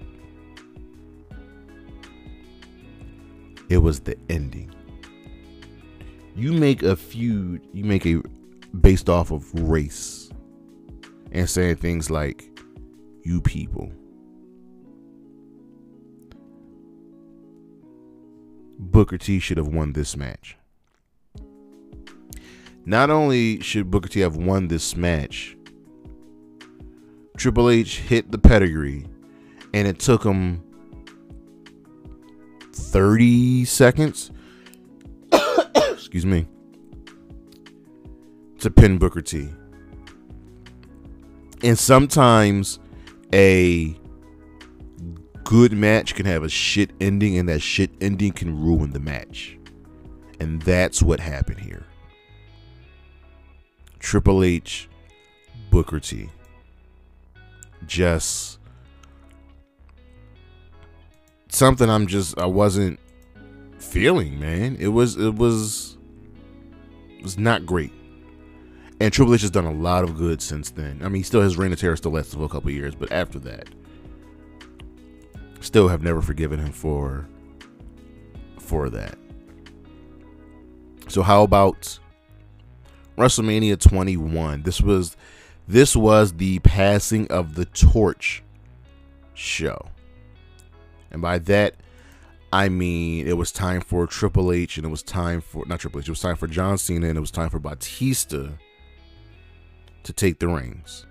[3.70, 4.74] It was the ending.
[6.36, 8.22] You make a feud, you make a
[8.82, 10.30] based off of race
[11.32, 12.50] and saying things like,
[13.24, 13.92] you people.
[18.80, 20.58] Booker T should have won this match.
[22.86, 25.56] Not only should Booker T have won this match,
[27.38, 29.06] Triple H hit the pedigree,
[29.74, 30.64] and it took him
[32.80, 34.32] 30 seconds.
[35.76, 36.48] excuse me.
[38.60, 39.50] To pin Booker T.
[41.62, 42.80] And sometimes
[43.34, 43.96] a
[45.44, 49.58] good match can have a shit ending, and that shit ending can ruin the match.
[50.40, 51.86] And that's what happened here.
[54.00, 54.90] Triple H,
[55.70, 56.30] Booker T
[57.86, 58.59] just
[61.50, 63.00] something I'm just I wasn't
[63.80, 64.78] feeling, man.
[64.80, 65.98] It was it was
[67.18, 67.92] it was not great.
[69.02, 71.00] And Triple H has done a lot of good since then.
[71.02, 73.12] I mean, he still his reign of terror still lasted for a couple years, but
[73.12, 73.70] after that,
[75.62, 77.28] still have never forgiven him for
[78.58, 79.18] for that.
[81.08, 81.98] So how about
[83.18, 84.64] WrestleMania 21?
[84.64, 85.18] This was
[85.68, 88.44] this was the passing of the torch
[89.34, 89.90] show.
[91.12, 91.76] And by that,
[92.52, 96.00] I mean it was time for Triple H and it was time for, not Triple
[96.00, 98.50] H, it was time for John Cena and it was time for Batista
[100.04, 101.06] to take the reins.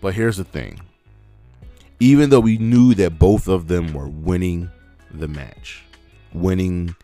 [0.00, 0.80] But here's the thing
[1.98, 4.70] even though we knew that both of them were winning
[5.10, 5.84] the match,
[6.34, 6.94] winning,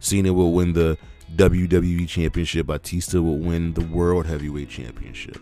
[0.00, 0.98] Cena will win the
[1.36, 5.38] WWE Championship, Batista will win the World Heavyweight Championship.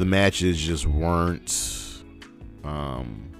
[0.00, 1.50] the matches just weren't
[2.64, 3.30] um,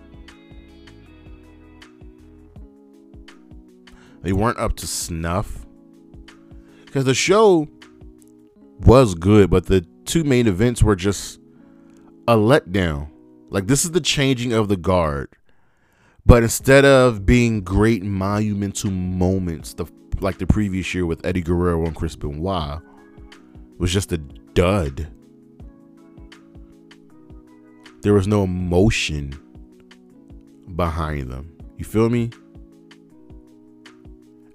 [4.22, 5.66] they weren't up to snuff.
[6.84, 7.68] Because the show
[8.80, 11.38] was good but the two main events were just
[12.26, 13.08] a letdown.
[13.50, 15.28] Like this is the changing of the guard.
[16.26, 19.86] But instead of being great monumental moments the
[20.20, 22.80] like the previous year with Eddie Guerrero and Chris Benoit
[23.78, 25.08] was just a dud
[28.02, 29.38] There was no emotion
[30.74, 31.56] behind them.
[31.76, 32.30] You feel me?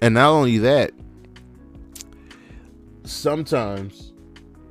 [0.01, 0.91] And not only that,
[3.03, 4.13] sometimes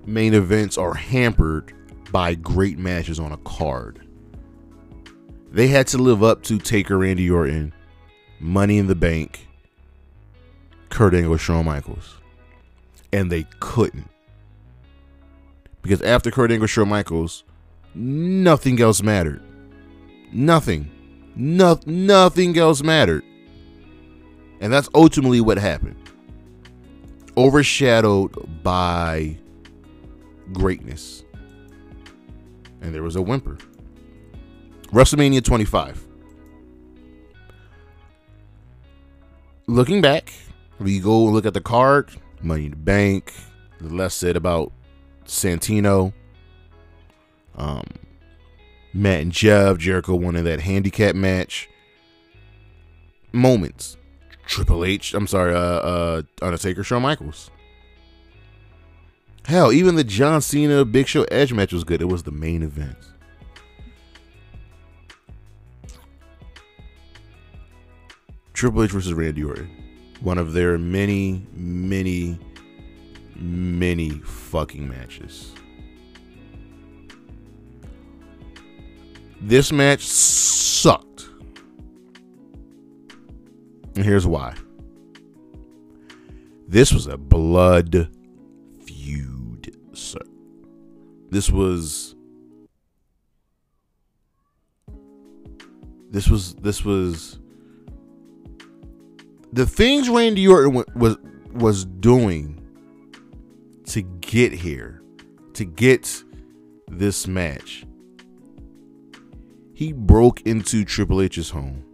[0.06, 1.72] main events are hampered
[2.10, 4.06] by great matches on a card.
[5.50, 7.72] They had to live up to Taker Randy Orton,
[8.40, 9.46] Money in the Bank,
[10.88, 12.16] Kurt Angle, Shawn Michaels.
[13.12, 14.10] And they couldn't.
[15.82, 17.44] Because after Kurt Angle, Shawn Michaels,
[17.94, 19.42] nothing else mattered.
[20.32, 20.90] Nothing.
[21.36, 23.24] No, nothing else mattered.
[24.60, 25.96] And that's ultimately what happened.
[27.36, 29.36] Overshadowed by
[30.52, 31.24] greatness.
[32.80, 33.58] And there was a whimper.
[34.92, 36.06] WrestleMania 25.
[39.66, 40.32] Looking back,
[40.78, 42.10] we go look at the card,
[42.42, 43.32] Money in the Bank,
[43.80, 44.72] less said about
[45.24, 46.12] Santino.
[47.56, 47.84] Um,
[48.92, 51.68] Matt and Jeff, Jericho won in that handicap match.
[53.32, 53.96] Moments.
[54.46, 57.50] Triple H, I'm sorry, uh, uh, Undertaker, Shawn Michaels.
[59.46, 62.00] Hell, even the John Cena Big Show Edge match was good.
[62.00, 62.96] It was the main event.
[68.52, 69.68] Triple H versus Randy Orton.
[70.20, 72.38] One of their many, many,
[73.34, 75.52] many fucking matches.
[79.46, 81.28] This match sucked.
[83.94, 84.54] And here's why.
[86.66, 88.08] This was a blood
[88.86, 90.18] feud, sir.
[91.30, 92.16] This was
[96.10, 97.38] this was this was
[99.52, 101.18] the things Randy Orton was
[101.52, 102.62] was doing
[103.88, 105.02] to get here,
[105.52, 106.24] to get
[106.88, 107.84] this match.
[109.74, 111.84] He broke into Triple H's home,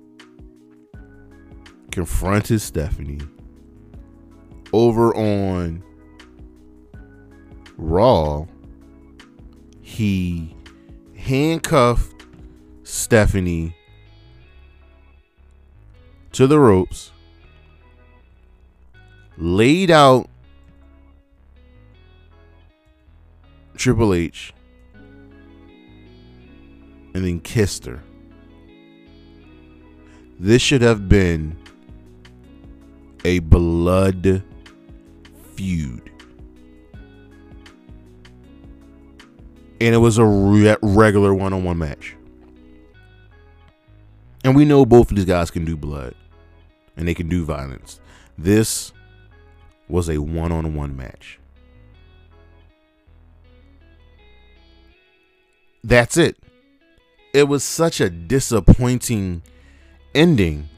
[1.91, 3.21] confronted Stephanie
[4.73, 5.83] over on
[7.77, 8.47] Raw.
[9.81, 10.55] He
[11.17, 12.27] handcuffed
[12.85, 13.75] Stephanie
[16.33, 17.13] to the ropes
[19.37, 20.29] laid out
[23.77, 24.53] Triple H
[27.15, 28.03] and then kissed her.
[30.39, 31.57] This should have been
[33.25, 34.43] a blood
[35.55, 36.11] feud.
[39.83, 42.17] And it was a re- regular one on one match.
[44.45, 46.15] And we know both of these guys can do blood
[46.97, 48.01] and they can do violence.
[48.39, 48.93] This
[49.89, 51.39] was a one on one match.
[55.83, 56.37] That's it.
[57.33, 59.43] It was such a disappointing
[60.15, 60.69] ending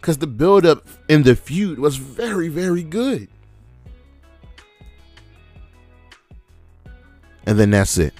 [0.00, 3.28] because the build up in the feud was very, very good.
[7.46, 8.14] And then that's it.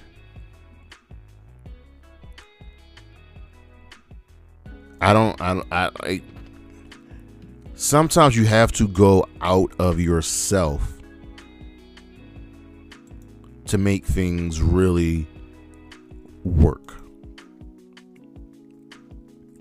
[5.00, 6.22] I don't, I, I, I
[7.74, 10.92] sometimes you have to go out of yourself
[13.66, 15.26] to make things really
[16.44, 17.01] work.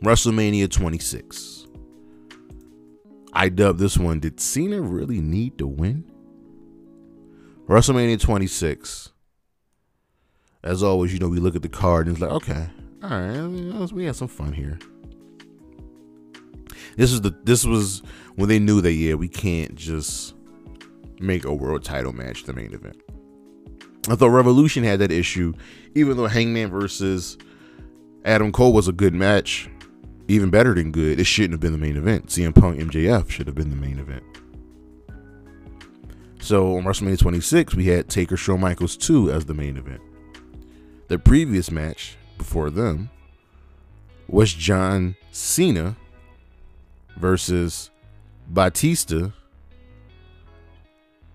[0.03, 1.67] WrestleMania 26.
[3.33, 6.03] I dubbed this one Did Cena really need to win?
[7.67, 9.11] WrestleMania 26.
[10.63, 12.67] As always, you know, we look at the card and it's like, okay,
[13.03, 14.77] all right, we had some fun here.
[16.97, 18.03] This is the this was
[18.35, 20.35] when they knew that yeah, we can't just
[21.19, 23.01] make a world title match the main event.
[24.09, 25.53] I thought Revolution had that issue,
[25.95, 27.37] even though Hangman versus
[28.25, 29.69] Adam Cole was a good match,
[30.31, 31.19] even better than good.
[31.19, 32.27] It shouldn't have been the main event.
[32.27, 34.23] CM Punk MJF should have been the main event.
[36.39, 40.01] So on WrestleMania 26, we had Taker Shawn Michaels 2 as the main event.
[41.09, 43.09] The previous match before them
[44.27, 45.97] was John Cena
[47.17, 47.89] versus
[48.47, 49.31] Batista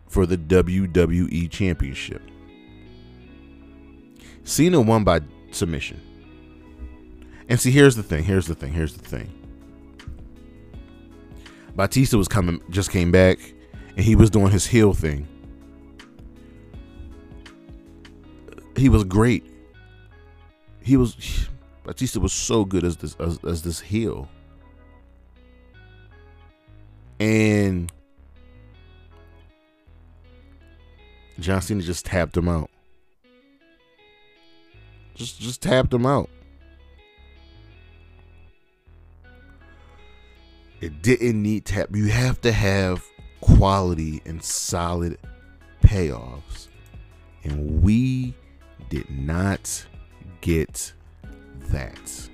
[0.08, 2.22] for the WWE Championship.
[4.42, 5.20] Cena won by
[5.50, 6.00] submission.
[7.48, 8.24] And see, here's the thing.
[8.24, 8.72] Here's the thing.
[8.72, 9.30] Here's the thing.
[11.76, 13.38] Batista was coming, just came back,
[13.96, 15.28] and he was doing his heel thing.
[18.76, 19.44] He was great.
[20.82, 21.48] He was
[21.84, 24.28] Batista was so good as this as, as this heel.
[27.18, 27.90] And
[31.38, 32.70] John Cena just tapped him out.
[35.14, 36.28] Just just tapped him out.
[40.80, 41.88] It didn't need tap.
[41.94, 43.04] You have to have
[43.40, 45.18] quality and solid
[45.82, 46.68] payoffs.
[47.44, 48.34] And we
[48.90, 49.86] did not
[50.40, 50.92] get
[51.70, 52.28] that.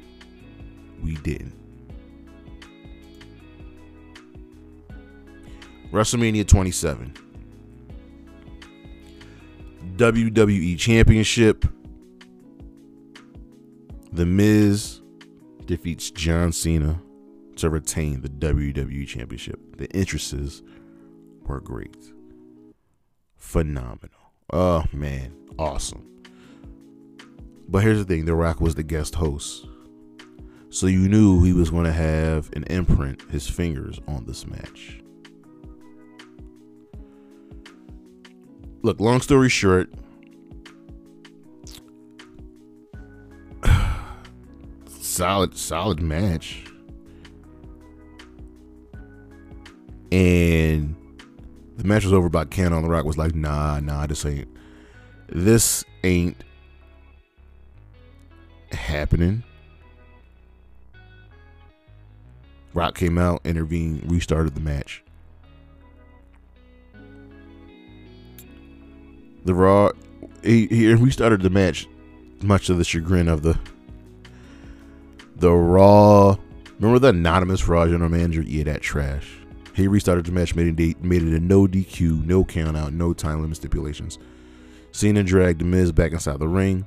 [1.02, 1.54] We didn't.
[5.92, 7.14] WrestleMania 27.
[9.96, 11.66] WWE Championship.
[14.12, 15.00] The Miz
[15.66, 17.00] defeats John Cena
[17.62, 19.78] to retain the WWE Championship.
[19.78, 20.62] The entrances
[21.42, 21.96] were great.
[23.36, 24.32] Phenomenal.
[24.52, 25.32] Oh, man.
[25.58, 26.06] Awesome.
[27.68, 29.66] But here's the thing The Rock was the guest host.
[30.70, 35.00] So you knew he was going to have an imprint, his fingers on this match.
[38.82, 39.88] Look, long story short,
[44.88, 46.71] solid, solid match.
[50.12, 50.94] And
[51.78, 54.46] the match was over by Ken on the Rock was like, nah, nah, this ain't
[55.28, 56.36] this ain't
[58.72, 59.42] happening.
[62.74, 65.02] Rock came out, intervened, restarted the match.
[69.46, 69.92] The Raw,
[70.44, 71.88] he, he restarted the match,
[72.42, 73.58] much to the chagrin of the
[75.36, 76.36] the Raw.
[76.78, 78.42] Remember the anonymous Raw general manager?
[78.42, 79.38] Yeah, that trash.
[79.74, 83.12] He restarted the match, made it made it a no DQ, no count out, no
[83.14, 84.18] time limit stipulations.
[84.92, 86.86] Cena dragged the Miz back inside the ring.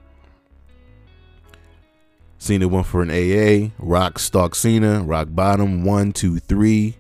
[2.38, 3.71] Cena went for an AA.
[3.79, 5.01] Rock stalked Cena.
[5.03, 5.83] Rock bottom.
[5.83, 6.95] One, two, three.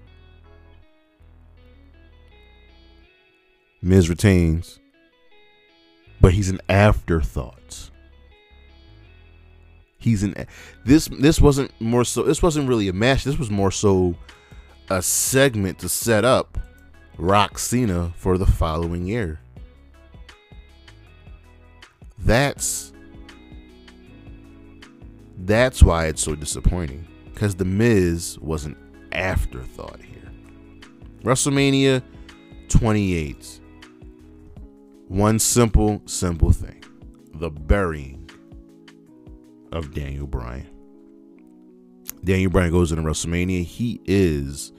[3.81, 4.79] Miz retains.
[6.19, 7.91] But he's an afterthought.
[9.99, 10.47] He's an
[10.83, 13.23] this this wasn't more so this wasn't really a match.
[13.23, 14.15] This was more so
[14.89, 16.57] a segment to set up
[17.17, 19.39] Rock Cena for the following year.
[22.19, 22.93] That's
[25.37, 28.75] that's why it's so disappointing because the Miz was an
[29.11, 30.31] afterthought here.
[31.23, 32.01] WrestleMania
[32.69, 33.61] 28.
[35.07, 36.83] One simple, simple thing:
[37.35, 38.29] the burying
[39.71, 40.69] of Daniel Bryan.
[42.23, 43.63] Daniel Bryan goes into WrestleMania.
[43.63, 44.71] He is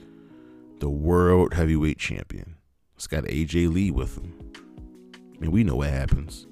[0.79, 2.55] the world heavyweight champion.
[2.95, 4.33] It's got AJ Lee with him.
[5.39, 6.47] Mean, we know what happens.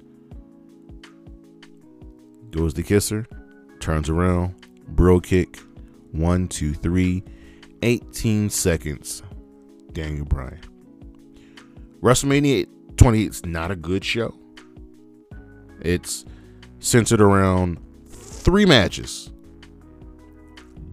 [2.50, 3.26] Goes to kiss her,
[3.80, 4.54] turns around,
[4.88, 5.58] Brogue kick,
[6.12, 7.24] one, two, three,
[7.82, 9.22] 18 seconds.
[9.92, 10.60] Daniel Bryan.
[12.00, 12.66] WrestleMania
[12.96, 14.34] 28 is not a good show.
[15.80, 16.24] It's
[16.78, 19.32] centered around three matches.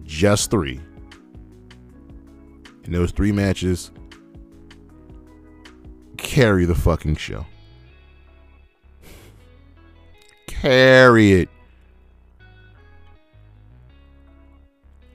[0.02, 0.80] Just three.
[2.84, 3.90] And those three matches
[6.16, 7.46] carry the fucking show.
[10.46, 11.48] Carry it.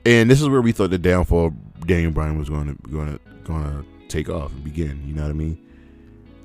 [0.06, 3.12] And this is where we thought the downfall of Daniel Bryan was going to going
[3.12, 5.02] to going to take off and begin.
[5.06, 5.58] You know what I mean?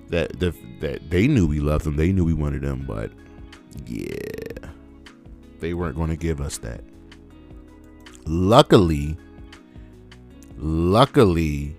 [0.09, 3.11] That that that they knew we loved them, they knew we wanted them, but
[3.85, 4.69] yeah,
[5.59, 6.83] they weren't going to give us that.
[8.25, 9.17] Luckily,
[10.57, 11.75] luckily,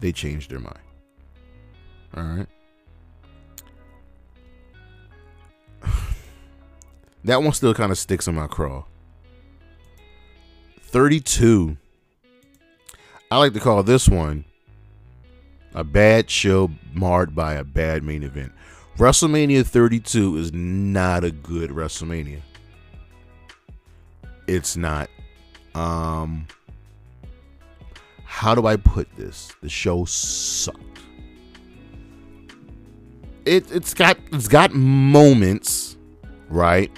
[0.00, 0.78] they changed their mind.
[2.16, 2.46] All right.
[7.24, 8.84] that one still kind of sticks in my craw.
[10.80, 11.76] 32.
[13.30, 14.44] I like to call this one
[15.74, 18.52] a bad show marred by a bad main event.
[18.96, 22.40] WrestleMania 32 is not a good WrestleMania.
[24.48, 25.08] It's not.
[25.74, 26.46] Um
[28.24, 29.52] how do I put this?
[29.62, 30.78] The show sucked.
[33.44, 35.96] It it's got it's got moments,
[36.48, 36.90] right?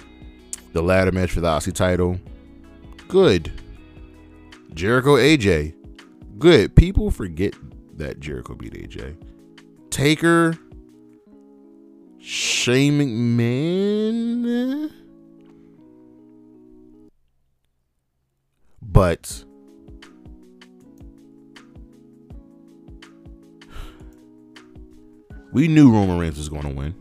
[0.73, 2.19] The ladder match for the IC title,
[3.07, 3.51] good.
[4.73, 5.73] Jericho AJ,
[6.37, 6.75] good.
[6.75, 7.53] People forget
[7.97, 9.17] that Jericho beat AJ.
[9.89, 10.57] Taker,
[12.19, 14.91] Shane McMahon.
[19.01, 19.43] But
[25.51, 26.93] we knew Roman Reigns was going to win.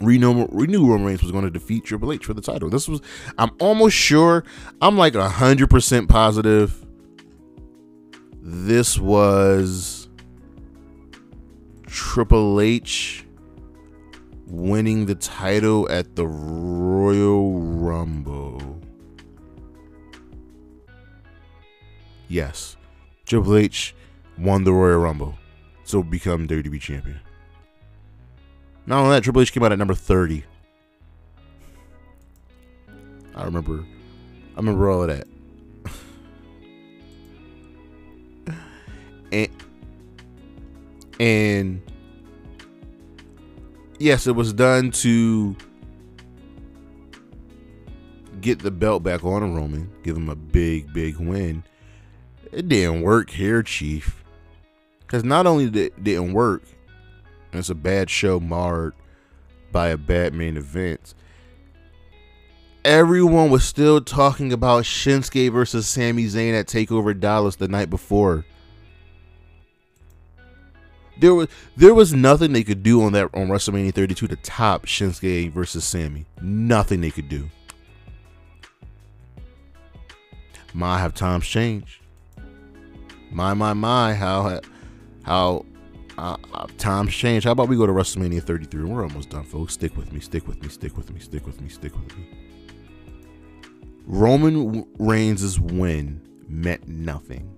[0.00, 2.70] We knew, we knew Roman Reigns was going to defeat Triple H for the title.
[2.70, 3.00] This was,
[3.38, 4.42] I'm almost sure,
[4.82, 6.84] I'm like 100% positive
[8.42, 10.08] this was
[11.86, 13.24] Triple H
[14.48, 18.87] winning the title at the Royal Rumble.
[22.28, 22.76] Yes,
[23.24, 23.94] Triple H
[24.36, 25.34] won the Royal Rumble,
[25.84, 27.20] so become WWE champion.
[28.86, 30.44] Not only that, Triple H came out at number 30.
[33.34, 33.84] I remember
[34.54, 35.28] I remember all of that.
[39.32, 39.48] and
[41.20, 41.82] and
[43.98, 45.56] yes, it was done to
[48.40, 51.62] get the belt back on Roman, give him a big, big win.
[52.52, 54.24] It didn't work here, Chief.
[55.00, 56.62] Because not only did it didn't work,
[57.52, 58.94] it's a bad show marred
[59.72, 61.14] by a bad main event.
[62.84, 68.44] Everyone was still talking about Shinsuke versus Sami Zayn at Takeover Dallas the night before.
[71.18, 74.86] There was there was nothing they could do on that on WrestleMania 32 to top
[74.86, 76.26] Shinsuke versus Sami.
[76.40, 77.50] Nothing they could do.
[80.72, 81.97] My have times changed.
[83.30, 84.60] My my my how
[85.22, 85.64] how
[86.16, 87.44] uh, uh, times change.
[87.44, 88.84] How about we go to WrestleMania 33?
[88.84, 89.74] We're almost done, folks.
[89.74, 90.20] Stick with me.
[90.20, 90.68] Stick with me.
[90.68, 91.20] Stick with me.
[91.20, 91.68] Stick with me.
[91.68, 92.26] Stick with me.
[94.04, 97.54] Roman Reigns' win meant nothing.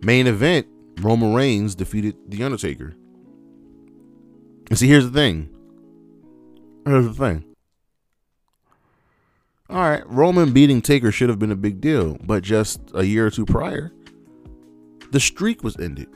[0.00, 0.66] Main event
[1.00, 2.94] Roman Reigns defeated The Undertaker.
[4.70, 5.48] And see, here's the thing.
[6.86, 7.44] Here's the thing.
[9.68, 13.26] All right, Roman beating Taker should have been a big deal, but just a year
[13.26, 13.90] or two prior,
[15.12, 16.08] the streak was ended.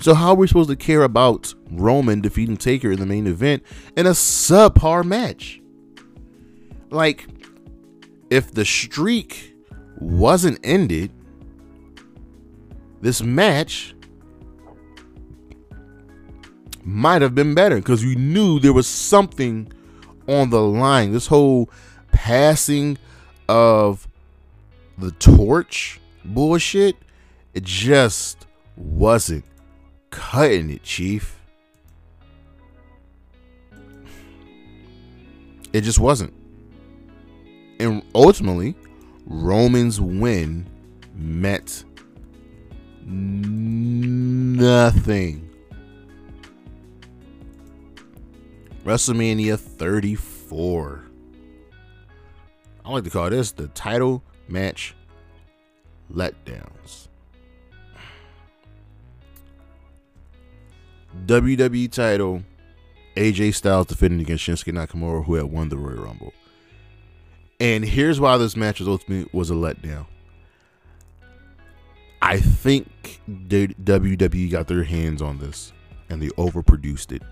[0.00, 3.64] So how are we supposed to care about Roman defeating Taker in the main event
[3.96, 5.60] in a subpar match?
[6.90, 7.26] Like,
[8.30, 9.56] if the streak
[9.98, 11.10] wasn't ended,
[13.00, 13.94] this match
[16.84, 19.72] might have been better because we knew there was something
[20.28, 21.12] on the line.
[21.12, 21.70] This whole
[22.12, 22.98] passing
[23.48, 24.06] of
[24.96, 26.00] the torch
[26.34, 26.96] bullshit,
[27.54, 29.44] it just wasn't
[30.10, 31.38] cutting it, Chief.
[35.72, 36.32] It just wasn't.
[37.78, 38.74] And ultimately,
[39.26, 40.66] Roman's win
[41.14, 41.84] meant
[43.04, 44.58] nothing.
[48.84, 51.04] WrestleMania 34.
[52.84, 54.94] I like to call this the title match
[56.12, 57.08] letdowns.
[61.26, 62.42] WWE title
[63.16, 66.32] AJ Styles defending against Shinsuke Nakamura, who had won the Royal Rumble.
[67.60, 70.06] And here's why this match was ultimately was a letdown.
[72.22, 75.72] I think WWE got their hands on this
[76.08, 77.22] and they overproduced it.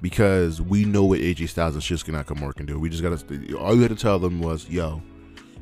[0.00, 2.78] Because we know what AJ Styles and Shinsuke Nakamura can do.
[2.78, 5.02] We just got to, all you had to tell them was, yo,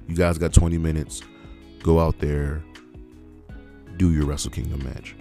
[0.09, 1.23] you guys got 20 minutes.
[1.83, 2.65] Go out there,
[3.97, 5.15] do your Wrestle Kingdom match.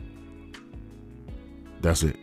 [1.82, 2.18] That's it.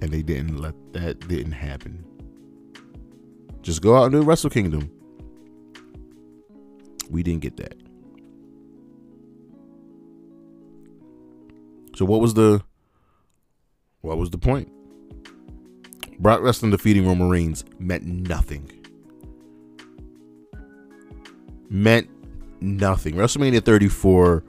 [0.00, 2.04] And they didn't let that didn't happen.
[3.62, 4.90] Just go out and do Wrestle Kingdom.
[7.10, 7.76] We didn't get that.
[11.96, 12.62] So what was the
[14.02, 14.70] what was the point?
[16.18, 18.70] Brock Lesnar defeating Roman Reigns meant nothing.
[21.76, 22.08] Meant
[22.60, 23.14] nothing.
[23.14, 24.42] WrestleMania 34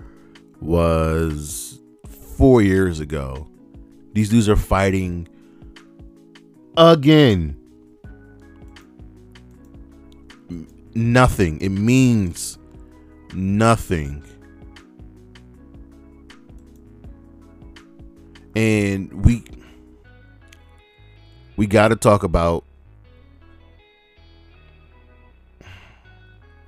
[0.62, 1.80] was
[2.38, 3.48] four years ago.
[4.14, 5.28] These dudes are fighting
[6.78, 7.58] again.
[10.98, 11.62] nothing.
[11.62, 12.58] It means
[13.34, 14.24] nothing.
[18.56, 19.44] And we
[21.56, 22.66] we got to talk about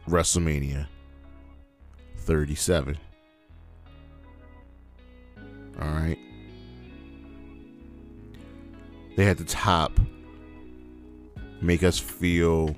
[0.09, 0.87] WrestleMania
[2.17, 2.97] 37.
[5.81, 6.17] All right.
[9.15, 9.99] They had the top
[11.61, 12.75] make us feel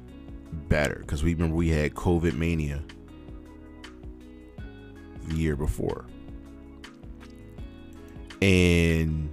[0.68, 2.84] better because we remember we had COVID mania
[5.28, 6.06] the year before.
[8.42, 9.30] And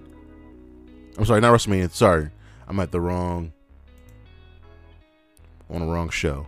[1.16, 1.90] I'm sorry, not WrestleMania.
[1.90, 2.30] Sorry,
[2.68, 3.52] I'm at the wrong
[5.70, 6.46] on the wrong show.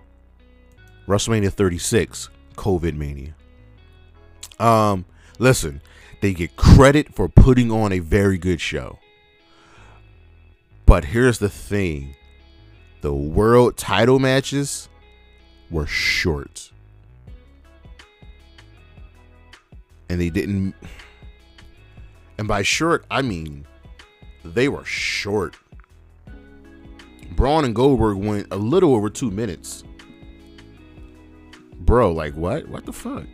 [1.10, 3.34] WrestleMania 36, COVID mania.
[4.60, 5.04] Um,
[5.40, 5.82] listen,
[6.20, 9.00] they get credit for putting on a very good show.
[10.86, 12.14] But here's the thing
[13.00, 14.88] the world title matches
[15.68, 16.70] were short.
[20.08, 20.74] And they didn't
[22.38, 23.66] And by short, I mean
[24.44, 25.56] they were short.
[27.32, 29.82] Braun and Goldberg went a little over two minutes.
[31.90, 32.68] Bro, like what?
[32.68, 33.24] What the fuck?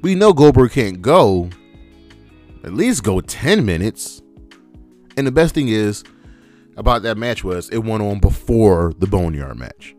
[0.00, 1.50] We know Goldberg can't go.
[2.62, 4.22] At least go 10 minutes.
[5.16, 6.04] And the best thing is
[6.76, 9.96] about that match was it went on before the Boneyard match.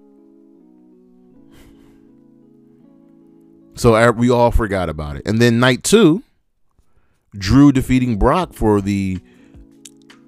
[3.75, 5.23] So we all forgot about it.
[5.25, 6.23] And then night two,
[7.35, 9.19] Drew defeating Brock for the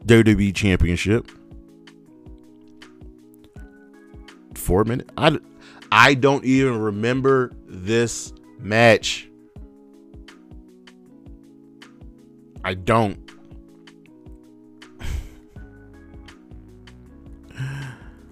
[0.05, 1.31] WWE Championship.
[4.53, 5.09] Four minutes.
[5.15, 5.39] I,
[5.97, 9.29] I don't even remember this match.
[12.65, 13.17] I don't.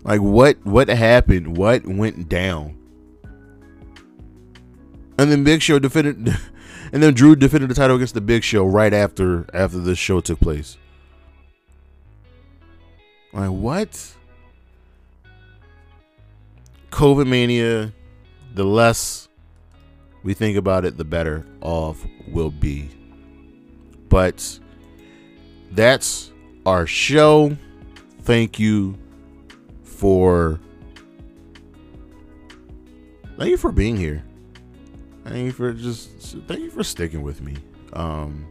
[0.04, 1.56] like what what happened?
[1.56, 2.78] What went down?
[5.18, 6.38] And then Big Show defended
[6.92, 10.20] and then Drew defended the title against the Big Show right after after the show
[10.20, 10.78] took place.
[13.32, 14.16] Like what?
[16.94, 17.92] COVID mania,
[18.54, 19.28] the less
[20.22, 22.88] we think about it, the better off we'll be.
[24.10, 24.60] But
[25.72, 26.32] that's
[26.68, 27.58] our show.
[28.22, 28.96] Thank you
[29.82, 30.60] for
[33.38, 34.24] thank you for being here.
[35.24, 37.56] Thank you for just thank you for sticking with me.
[37.94, 38.46] Um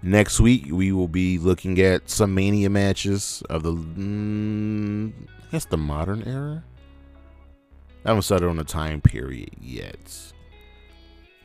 [0.00, 5.12] next week we will be looking at some mania matches of the mm,
[5.46, 6.64] I guess the modern era.
[8.06, 10.32] I haven't started on the time period yet.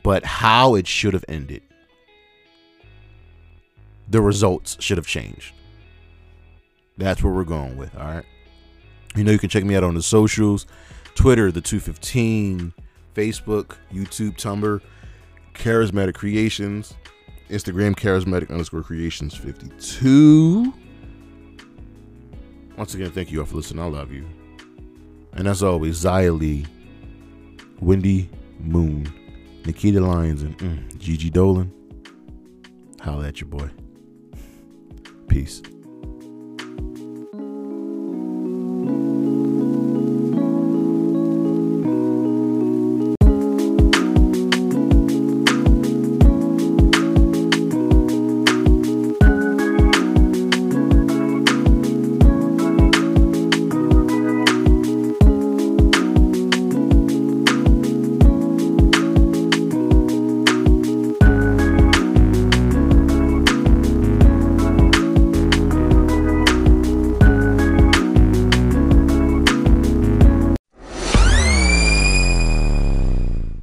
[0.02, 1.62] But how it should have ended
[4.08, 5.54] the results should have changed.
[6.98, 7.96] That's what we're going with.
[7.96, 8.24] All right.
[9.16, 10.66] You know, you can check me out on the socials
[11.14, 12.72] Twitter, the 215,
[13.14, 14.80] Facebook, YouTube, Tumblr,
[15.54, 16.94] Charismatic Creations,
[17.50, 20.72] Instagram, Charismatic underscore Creations 52.
[22.76, 23.82] Once again, thank you all for listening.
[23.82, 24.26] I love you.
[25.34, 26.66] And as always, Zia Lee,
[27.80, 28.28] Wendy
[28.60, 29.12] Moon,
[29.64, 31.72] Nikita Lyons, and mm, Gigi Dolan.
[33.00, 33.68] Holla at your boy.
[35.28, 35.62] Peace.